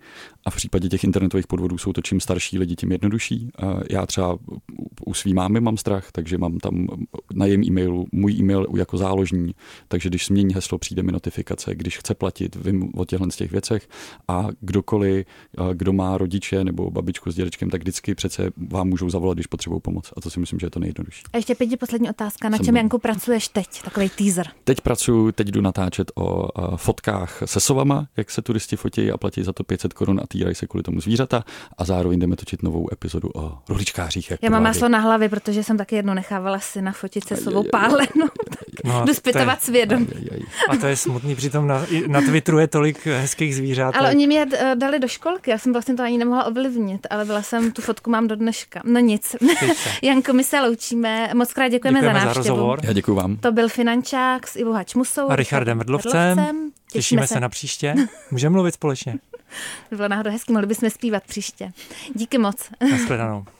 A 0.46 0.50
v 0.50 0.56
případě 0.56 0.88
těch 0.88 1.04
internetových 1.04 1.46
podvodů 1.46 1.78
jsou 1.78 1.92
to 1.92 2.02
čím 2.02 2.20
starší 2.20 2.58
lidi, 2.58 2.76
tím 2.76 2.92
jednodušší. 2.92 3.50
Já 3.90 4.06
třeba 4.06 4.38
u 5.06 5.14
svý 5.14 5.34
mámy 5.34 5.60
mám 5.60 5.76
strach, 5.76 6.12
takže 6.12 6.38
mám 6.38 6.58
tam 6.58 6.86
na 7.34 7.46
jejím 7.46 7.64
e-mailu 7.64 8.06
můj 8.12 8.32
e-mail 8.32 8.66
jako 8.76 8.96
záložní, 8.96 9.54
takže 9.88 10.08
když 10.08 10.26
změní 10.26 10.54
heslo, 10.54 10.78
přijde 10.78 11.02
mi 11.02 11.12
notifikace, 11.12 11.74
když 11.74 11.98
chce 11.98 12.14
platit, 12.14 12.56
vím 12.56 12.92
o 12.94 13.04
těchto 13.04 13.26
těch 13.26 13.52
věcech 13.52 13.88
a 14.28 14.48
kdokoliv, 14.60 15.26
kdo 15.74 15.92
má 15.92 16.18
rodiče 16.30 16.64
nebo 16.64 16.90
babičku 16.90 17.32
s 17.32 17.34
dědečkem, 17.34 17.70
tak 17.70 17.80
vždycky 17.80 18.14
přece 18.14 18.50
vám 18.70 18.88
můžou 18.88 19.10
zavolat, 19.10 19.36
když 19.36 19.46
potřebují 19.46 19.80
pomoc. 19.80 20.12
A 20.16 20.20
to 20.20 20.30
si 20.30 20.40
myslím, 20.40 20.58
že 20.58 20.66
je 20.66 20.70
to 20.70 20.80
nejjednodušší. 20.80 21.22
A 21.32 21.36
ještě 21.36 21.54
pěti 21.54 21.76
poslední 21.76 22.10
otázka. 22.10 22.48
Na 22.48 22.56
Jsem 22.56 22.66
čem, 22.66 22.76
Janku, 22.76 22.98
pracuješ 22.98 23.48
teď? 23.48 23.82
Takový 23.84 24.08
teaser. 24.08 24.46
Teď 24.64 24.80
pracuji, 24.80 25.32
teď 25.32 25.48
jdu 25.48 25.60
natáčet 25.60 26.12
o 26.14 26.48
fotkách 26.76 27.42
se 27.44 27.60
sovama, 27.60 28.06
jak 28.16 28.30
se 28.30 28.42
turisti 28.42 28.76
fotí 28.76 29.10
a 29.10 29.16
platí 29.16 29.42
za 29.42 29.52
to 29.52 29.64
500 29.64 29.92
korun 29.92 30.20
a 30.22 30.26
týrají 30.28 30.54
se 30.54 30.66
kvůli 30.66 30.82
tomu 30.82 31.00
zvířata. 31.00 31.44
A 31.78 31.84
zároveň 31.84 32.18
jdeme 32.18 32.36
točit 32.36 32.62
novou 32.62 32.88
epizodu 32.92 33.30
o 33.34 33.58
rohličkářích. 33.68 34.32
Já 34.42 34.50
mám 34.50 34.62
maslo 34.62 34.88
na 34.88 34.98
hlavě, 34.98 35.28
protože 35.28 35.62
jsem 35.62 35.76
taky 35.76 35.96
jednou 35.96 36.14
nechávala 36.14 36.58
si 36.58 36.82
nafotit 36.82 37.24
se 37.24 37.36
svou 37.36 37.64
pálenu. 37.70 38.26
No, 38.84 39.04
Jdu 39.06 39.14
zpytovat 39.14 39.62
svědom. 39.62 40.06
A 40.68 40.76
to 40.76 40.86
je 40.86 40.96
smutný, 40.96 41.34
přitom 41.36 41.66
na, 41.66 41.86
na 42.06 42.20
Twitteru 42.20 42.58
je 42.58 42.66
tolik 42.66 43.06
hezkých 43.06 43.56
zvířat. 43.56 43.96
Ale 43.96 44.10
oni 44.10 44.26
mě 44.26 44.46
eh, 44.52 44.74
dali 44.74 44.98
do 44.98 45.08
školky, 45.08 45.50
já 45.50 45.58
jsem 45.58 45.72
vlastně 45.72 45.94
to 45.94 46.02
ani 46.02 46.18
nemohla 46.18 46.44
ovlivnit, 46.44 47.06
ale 47.10 47.24
byla 47.24 47.42
jsem, 47.42 47.72
tu 47.72 47.82
fotku 47.82 48.10
mám 48.10 48.28
do 48.28 48.36
dneška. 48.36 48.80
No 48.84 49.00
nic. 49.00 49.36
Janko, 50.02 50.32
my 50.32 50.44
se 50.44 50.60
loučíme. 50.60 51.30
Moc 51.34 51.52
krát 51.52 51.68
děkujeme, 51.68 52.00
děkujeme 52.00 52.20
za 52.20 52.24
návštěvu. 52.24 52.44
Za 52.44 52.50
rozhovor. 52.50 52.80
Já 52.82 52.92
děkuji 52.92 53.14
vám. 53.14 53.36
To 53.36 53.52
byl 53.52 53.68
Finančák 53.68 54.46
s 54.48 54.56
Ivo 54.56 54.72
Hačmusou. 54.72 55.30
A 55.30 55.36
Richardem 55.36 55.78
Vrdlovcem. 55.78 56.36
Těšíme, 56.36 56.70
Těšíme 56.92 57.26
se. 57.26 57.34
se 57.34 57.40
na 57.40 57.48
příště. 57.48 57.94
Můžeme 58.30 58.52
mluvit 58.52 58.74
společně. 58.74 59.14
Bylo 59.96 60.08
náhodou 60.08 60.30
hezky, 60.30 60.52
mohli 60.52 60.66
bychom 60.66 60.90
zpívat 60.90 61.22
příště. 61.26 61.72
Díky 62.14 62.38
moc. 62.38 62.56
Nashledanou. 62.90 63.44